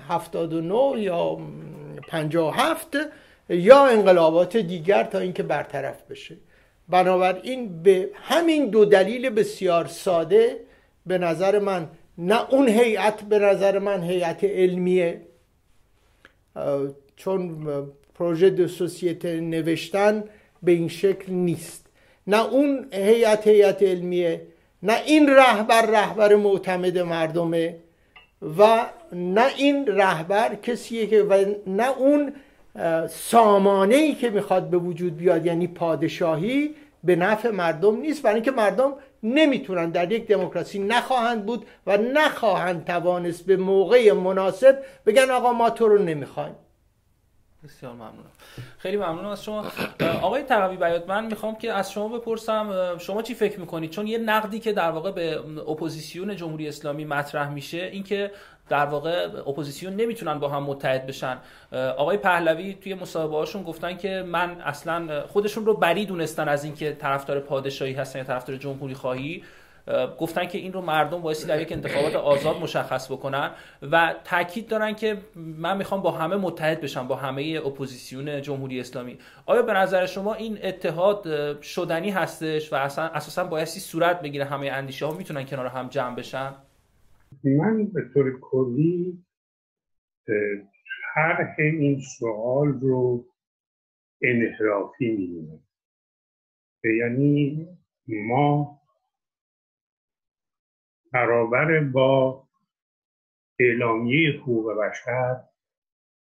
79 0.09 1.01
یا 1.01 1.37
57 2.07 2.87
یا 3.49 3.85
انقلابات 3.85 4.57
دیگر 4.57 5.03
تا 5.03 5.19
اینکه 5.19 5.43
برطرف 5.43 6.01
بشه. 6.09 6.37
بنابراین 6.91 7.83
به 7.83 8.09
همین 8.13 8.69
دو 8.69 8.85
دلیل 8.85 9.29
بسیار 9.29 9.87
ساده 9.87 10.57
به 11.05 11.17
نظر 11.17 11.59
من 11.59 11.87
نه 12.17 12.53
اون 12.53 12.67
هیئت 12.67 13.21
به 13.23 13.39
نظر 13.39 13.79
من 13.79 14.03
هیئت 14.03 14.43
علمیه 14.43 15.21
چون 17.15 17.67
پروژه 18.15 18.49
دو 18.49 18.67
سوسیته 18.67 19.39
نوشتن 19.39 20.23
به 20.63 20.71
این 20.71 20.87
شکل 20.87 21.33
نیست. 21.33 21.85
نه 22.27 22.45
اون 22.45 22.87
هیئت 22.93 23.47
هیئت 23.47 23.83
علمیه 23.83 24.41
نه 24.83 25.01
این 25.05 25.29
رهبر 25.29 25.85
رهبر 25.85 26.35
معتمد 26.35 26.97
مردمه 26.97 27.75
و 28.57 28.85
نه 29.13 29.45
این 29.57 29.87
رهبر 29.87 30.55
کسیه 30.55 31.07
که 31.07 31.23
و 31.23 31.45
نه 31.67 31.97
اون 31.97 32.33
سامانه 33.09 33.95
ای 33.95 34.15
که 34.15 34.29
می‌خواد 34.29 34.69
به 34.69 34.77
وجود 34.77 35.17
بیاد 35.17 35.45
یعنی 35.45 35.67
پادشاهی 35.67 36.75
به 37.03 37.15
نفع 37.15 37.49
مردم 37.49 37.97
نیست. 37.97 38.23
برای 38.23 38.35
اینکه 38.35 38.51
مردم 38.51 38.93
نمی‌تونن 39.23 39.89
در 39.89 40.11
یک 40.11 40.27
دموکراسی 40.27 40.79
نخواهند 40.79 41.45
بود 41.45 41.65
و 41.87 41.97
نخواهند 41.97 42.85
توانست 42.85 43.45
به 43.45 43.57
موقع 43.57 44.11
مناسب 44.11 44.83
بگن 45.05 45.31
آقا 45.31 45.53
ما 45.53 45.69
تو 45.69 45.87
رو 45.87 45.97
نمی‌خوایم. 45.97 46.55
بسیار 47.63 47.93
ممنونم. 47.93 48.31
خیلی 48.77 48.97
ممنونم 48.97 49.25
از 49.25 49.43
شما. 49.43 49.65
آقای 50.21 50.43
تقوی 50.43 50.77
بیات 50.77 51.09
من 51.09 51.25
می‌خوام 51.25 51.55
که 51.55 51.73
از 51.73 51.91
شما 51.91 52.07
بپرسم 52.07 52.97
شما 52.97 53.21
چی 53.21 53.33
فکر 53.33 53.59
می‌کنید؟ 53.59 53.89
چون 53.89 54.07
یه 54.07 54.17
نقدی 54.17 54.59
که 54.59 54.73
در 54.73 54.91
واقع 54.91 55.11
به 55.11 55.39
اپوزیسیون 55.67 56.35
جمهوری 56.35 56.67
اسلامی 56.67 57.05
مطرح 57.05 57.49
میشه 57.49 57.77
اینکه 57.77 58.31
در 58.71 58.85
واقع 58.85 59.27
اپوزیسیون 59.47 59.93
نمی‌تونن 59.93 60.39
با 60.39 60.49
هم 60.49 60.63
متحد 60.63 61.07
بشن. 61.07 61.37
آقای 61.97 62.17
پهلوی 62.17 62.73
توی 62.73 62.93
مصاحبه 62.93 63.35
هاشون 63.35 63.63
گفتن 63.63 63.97
که 63.97 64.23
من 64.27 64.61
اصلا 64.61 65.27
خودشون 65.27 65.65
رو 65.65 65.73
بری 65.73 66.05
دونستن 66.05 66.49
از 66.49 66.63
اینکه 66.63 66.93
طرفدار 66.93 67.39
پادشاهی 67.39 67.93
هستن 67.93 68.19
یا 68.19 68.25
طرفدار 68.25 68.57
جمهوری 68.57 68.93
خواهی. 68.93 69.43
گفتن 70.19 70.45
که 70.45 70.57
این 70.57 70.73
رو 70.73 70.81
مردم 70.81 71.21
بایستی 71.21 71.47
در 71.47 71.61
یک 71.61 71.71
انتخابات 71.71 72.15
آزاد 72.15 72.57
مشخص 72.57 73.11
بکنن 73.11 73.51
و 73.91 74.15
تاکید 74.23 74.67
دارن 74.67 74.95
که 74.95 75.17
من 75.35 75.77
می‌خوام 75.77 76.01
با 76.01 76.11
همه 76.11 76.35
متحد 76.35 76.81
بشم 76.81 77.07
با 77.07 77.15
همه 77.15 77.61
اپوزیسیون 77.65 78.41
جمهوری 78.41 78.79
اسلامی. 78.79 79.17
آیا 79.45 79.61
به 79.61 79.73
نظر 79.73 80.05
شما 80.05 80.33
این 80.33 80.59
اتحاد 80.63 81.25
شدنی 81.61 82.09
هستش 82.09 82.73
و 82.73 82.75
اصلا 82.75 83.05
اساسا 83.05 83.43
بایستی 83.43 83.79
صورت 83.79 84.21
بگیره 84.21 84.45
همه 84.45 84.67
اندیشه 84.67 85.05
ها 85.05 85.11
می‌تونن 85.11 85.45
کنار 85.45 85.67
هم 85.67 85.87
جمع 85.87 86.15
بشن؟ 86.15 86.53
من 87.43 87.85
به 87.85 88.09
طور 88.13 88.39
کلی 88.39 89.25
طرح 91.15 91.55
این 91.59 92.01
سوال 92.01 92.67
رو 92.67 93.25
انحرافی 94.21 95.11
می‌دونم. 95.11 95.63
یعنی 96.83 97.67
ما 98.07 98.81
برابر 101.13 101.79
با 101.79 102.47
اعلامیه 103.59 104.31
حقوق 104.31 104.73
بشر 104.77 105.43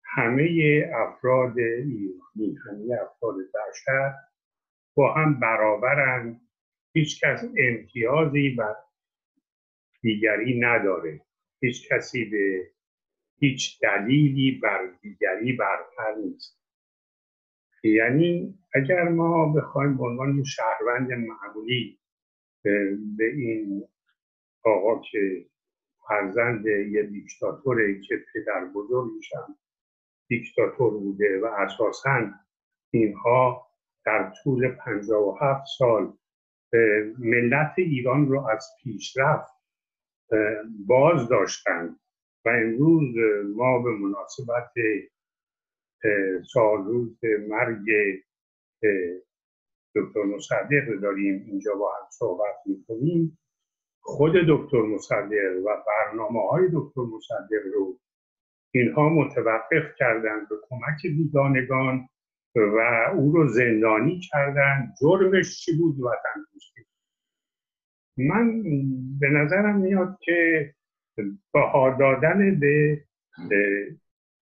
همه 0.03 0.83
افراد 0.95 1.59
ایرانی 1.59 2.57
همه 2.65 2.93
افراد 3.01 3.35
بشر 3.35 4.13
با 4.95 5.13
هم 5.13 5.39
برابرن. 5.39 6.41
هیچ 6.95 7.23
کس 7.23 7.43
امتیازی 7.57 8.49
بر 8.49 8.75
دیگری 10.03 10.59
نداره. 10.59 11.21
هیچ 11.59 11.89
کسی 11.91 12.25
به 12.25 12.71
هیچ 13.39 13.79
دلیلی 13.81 14.59
بر 14.63 14.89
دیگری 15.01 15.53
برتر 15.53 16.15
نیست. 16.23 16.59
یعنی 17.83 18.59
اگر 18.73 19.03
ما 19.03 19.53
بخوایم 19.53 19.97
به 19.97 20.03
عنوان 20.03 20.43
شهروند 20.43 21.11
معمولی 21.11 21.99
به 23.17 23.25
این 23.33 23.83
آقا 24.63 25.01
که 25.11 25.45
فرزند 26.07 26.65
یه 26.65 27.03
دیکتاتوره 27.03 28.01
که 28.01 28.15
پدر 28.33 28.65
بزرگشم 28.65 29.57
دیکتاتور 30.27 30.93
بوده 30.99 31.39
و 31.41 31.45
اساسا 31.45 32.31
اینها 32.91 33.67
در 34.05 34.33
طول 34.43 34.67
57 34.67 35.63
سال 35.77 36.13
ملت 37.19 37.73
ایران 37.77 38.27
رو 38.27 38.47
از 38.47 38.67
پیشرفت 38.83 39.62
باز 40.87 41.29
داشتند 41.29 41.99
و 42.45 42.49
امروز 42.49 43.15
ما 43.55 43.81
به 43.81 43.89
مناسبت 43.89 44.73
سالروز 46.53 47.19
مرگ 47.49 47.85
دکتر 49.95 50.23
مصدق 50.23 50.99
داریم. 51.01 51.45
اینجا 51.47 51.75
با 51.75 51.91
هم 51.95 52.07
صحبت 52.09 52.55
می‌کنیم. 52.65 53.39
خود 54.01 54.33
دکتر 54.49 54.81
مصدق 54.81 55.61
و 55.65 55.83
برنامه 55.87 56.49
های 56.49 56.67
دکتر 56.73 57.01
مصدق 57.01 57.73
رو 57.73 57.99
اینها 58.73 59.09
متوقف 59.09 59.95
کردند 59.97 60.49
به 60.49 60.55
کمک 60.69 61.01
بیگانگان 61.03 62.09
و 62.55 62.79
او 63.15 63.31
رو 63.31 63.47
زندانی 63.47 64.19
کردند 64.31 64.93
جرمش 65.01 65.65
چی 65.65 65.77
بود؟ 65.77 65.99
وطن 65.99 66.45
دوستی 66.53 66.85
من 68.17 68.61
به 69.19 69.29
نظرم 69.29 69.81
میاد 69.81 70.17
که 70.21 70.73
بها 71.53 71.97
دادن 71.99 72.59
به 72.59 73.03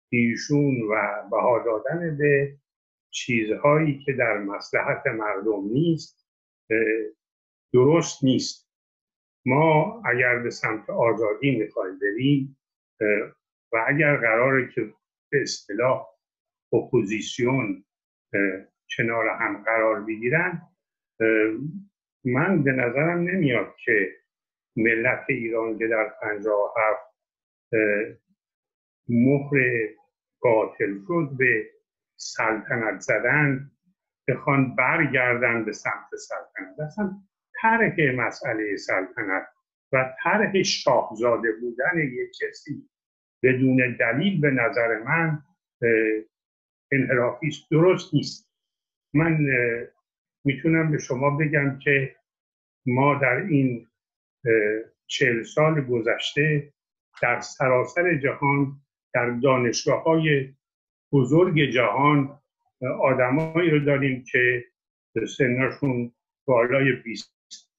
ایشون 0.10 0.82
و 0.82 1.24
بها 1.32 1.64
دادن 1.66 2.18
به 2.18 2.58
چیزهایی 3.10 4.00
که 4.00 4.14
در 4.14 4.38
مسلحت 4.38 5.08
مردم 5.08 5.64
نیست 5.74 6.28
درست 7.74 8.24
نیست. 8.24 8.70
ما 9.46 10.02
اگر 10.06 10.40
به 10.40 10.50
سمت 10.50 10.90
آزادی 10.90 11.52
می‌خوایم 11.52 12.00
بریم 12.00 12.58
و 13.74 13.86
اگر 13.88 14.18
قراره 14.18 14.70
که 14.76 14.94
به 15.32 15.42
اصطلاح 15.42 16.08
اپوزیسیون 16.74 17.86
کنار 18.98 19.28
هم 19.28 19.64
قرار 19.64 20.02
بگیرن 20.02 20.62
من 22.26 22.64
به 22.64 22.72
نظرم 22.72 23.20
نمیاد 23.20 23.76
که 23.86 24.16
ملت 24.76 25.26
ایران 25.30 25.78
که 25.78 25.88
در 25.88 26.14
هفت 26.78 27.16
مهر 29.10 29.52
قاتل 30.40 30.94
شد 31.08 31.30
به 31.38 31.70
سلطنت 32.16 33.00
زدن 33.00 33.72
بخوان 34.28 34.76
برگردن 34.76 35.66
به 35.66 35.72
سمت 35.72 36.16
سلطنت. 36.16 36.80
اصلا 36.80 37.12
طرح 37.62 37.96
مسئله 38.16 38.76
سلطنت 38.76 39.48
و 39.94 40.16
طرح 40.24 40.64
شاهزاده 40.64 41.52
بودن 41.52 41.98
یک 41.98 42.30
کسی 42.42 42.90
بدون 43.44 43.98
دلیل 44.00 44.42
به 44.42 44.52
نظر 44.52 45.04
من 45.04 45.44
انحرافی 46.92 47.50
درست 47.72 48.14
نیست. 48.14 48.52
من 49.14 49.38
می‌تونم 50.46 50.92
به 50.92 50.98
شما 50.98 51.30
بگم 51.30 51.80
که 51.80 52.16
ما 52.86 53.16
در 53.16 53.36
این 53.36 53.88
چهل 55.08 55.44
سال 55.44 55.82
گذشته 55.82 56.74
در 57.22 57.40
سراسر 57.40 58.18
جهان 58.18 58.82
در 59.14 59.30
دانشگاه 59.30 60.04
های 60.04 60.54
بزرگ 61.12 61.72
جهان 61.72 62.40
آدمایی 63.02 63.70
رو 63.70 63.80
داریم 63.80 64.24
که 64.32 64.66
سنشون 65.38 66.12
بالای 66.46 66.92
20 66.92 67.36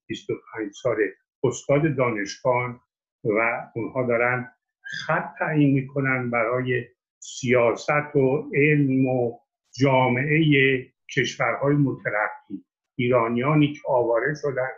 25 0.07 0.73
سال 0.83 0.97
استاد 1.45 1.97
دانشگاه 1.97 2.81
و 3.25 3.71
اونها 3.75 4.07
دارن 4.07 4.53
خط 4.83 5.39
تعیین 5.39 5.75
می‌کنن 5.75 6.31
برای 6.31 6.85
سیاست 7.19 8.17
و 8.17 8.51
علم 8.55 9.07
و 9.07 9.39
جامعه 9.81 10.87
کشورهای 11.17 11.75
مترقی. 11.75 12.65
ایرانیانی 12.97 13.73
که 13.73 13.81
آواره 13.89 14.35
شدن 14.35 14.69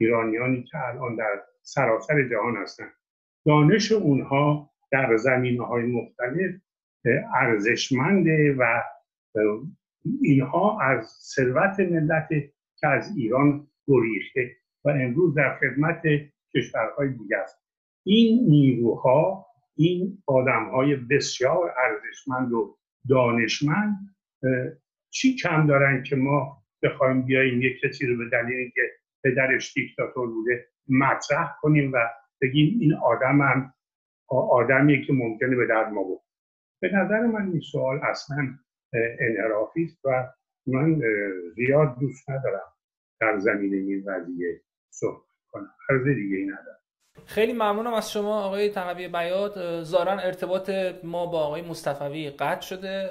ایرانیانی 0.00 0.62
که 0.62 0.78
الان 0.88 1.16
در 1.16 1.42
سراسر 1.62 2.28
جهان 2.28 2.56
هستند 2.56 2.92
دانش 3.46 3.92
اونها 3.92 4.70
در 4.90 5.16
زمینه 5.16 5.66
های 5.66 5.82
مختلف 5.82 6.54
ارزشمنده 7.34 8.56
و 8.58 8.82
اینها 10.22 10.80
از 10.80 11.06
ثروت 11.34 11.80
ملت 11.80 12.28
که 12.76 12.86
از 12.86 13.16
ایران 13.16 13.68
گریخته 13.88 14.56
و 14.84 14.88
امروز 14.88 15.34
در 15.34 15.58
خدمت 15.58 16.02
کشورهای 16.54 17.08
دیگه 17.08 17.36
است. 17.36 17.62
این 18.04 18.50
نیروها 18.50 19.46
این 19.76 20.22
آدمهای 20.26 20.96
بسیار 20.96 21.74
ارزشمند 21.84 22.52
و 22.52 22.76
دانشمند 23.08 23.96
چی 25.12 25.36
کم 25.36 25.66
دارن 25.66 26.02
که 26.02 26.16
ما 26.16 26.62
بخوایم 26.82 27.22
بیاییم 27.22 27.62
یک 27.62 27.80
کسی 27.80 28.06
رو 28.06 28.18
به 28.18 28.30
دلیل 28.32 28.70
که 28.70 28.82
پدرش 29.24 29.74
دیکتاتور 29.74 30.28
بوده 30.28 30.68
مطرح 30.88 31.54
کنیم 31.60 31.92
و 31.92 31.96
بگیم 32.40 32.78
این 32.80 32.94
آدم 32.94 33.42
هم 33.42 33.74
آدمیه 34.28 35.04
که 35.06 35.12
ممکنه 35.12 35.56
به 35.56 35.66
درد 35.66 35.92
ما 35.92 36.02
بود 36.02 36.20
به 36.82 36.90
نظر 36.94 37.20
من 37.20 37.50
این 37.50 37.60
سوال 37.60 38.00
اصلا 38.02 38.58
انحرافی 39.20 39.84
است 39.84 40.04
و 40.04 40.32
من 40.66 41.00
زیاد 41.54 41.98
دوست 42.00 42.30
ندارم 42.30 42.72
در 43.20 43.38
زمینه 43.38 43.76
این 43.76 44.04
قضیه 44.08 44.60
صحبت 44.90 45.22
کنم. 45.50 45.74
عرض 45.90 46.08
دیگه 46.08 46.36
ای 46.36 46.44
ندارم. 46.44 46.81
خیلی 47.26 47.52
ممنونم 47.52 47.94
از 47.94 48.12
شما 48.12 48.44
آقای 48.44 48.68
تقوی 48.68 49.08
بیات. 49.08 49.82
زارن 49.82 50.18
ارتباط 50.18 50.70
ما 51.04 51.26
با 51.26 51.40
آقای 51.40 51.62
مصطفی 51.62 52.30
قطع 52.30 52.60
شده 52.60 53.10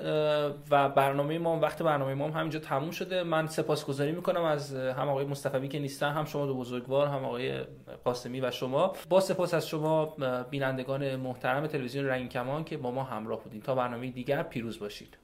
و 0.70 0.90
برنامه 0.90 1.38
ما 1.40 1.60
وقت 1.60 1.84
برنامه 1.84 2.14
ما 2.14 2.28
هم 2.28 2.32
همینجا 2.32 2.60
تموم 2.60 2.92
شده. 2.92 3.24
من 3.24 3.48
سپاسگزاری 3.48 4.12
می‌کنم 4.12 4.44
از 4.44 4.76
هم 4.76 5.10
آقای 5.10 5.26
مصطفی 5.26 5.68
که 5.68 5.80
نیستن 5.80 6.12
هم 6.12 6.26
شما 6.26 6.46
دو 6.46 6.56
بزرگوار 6.56 7.08
هم 7.08 7.26
آقای 7.26 7.62
قاسمی 8.04 8.42
و 8.42 8.52
شما. 8.52 8.94
با 9.10 9.20
سپاس 9.20 9.54
از 9.54 9.68
شما 9.68 10.16
بینندگان 10.50 11.16
محترم 11.16 11.68
تلویزیون 11.68 12.06
رنگ 12.06 12.30
کمان 12.30 12.64
که 12.64 12.78
با 12.78 12.92
ما 12.92 13.04
همراه 13.04 13.44
بودین. 13.44 13.62
تا 13.62 13.76
برنامه 13.76 14.12
دیگر 14.12 14.44
پیروز 14.44 14.80
باشید. 14.80 15.18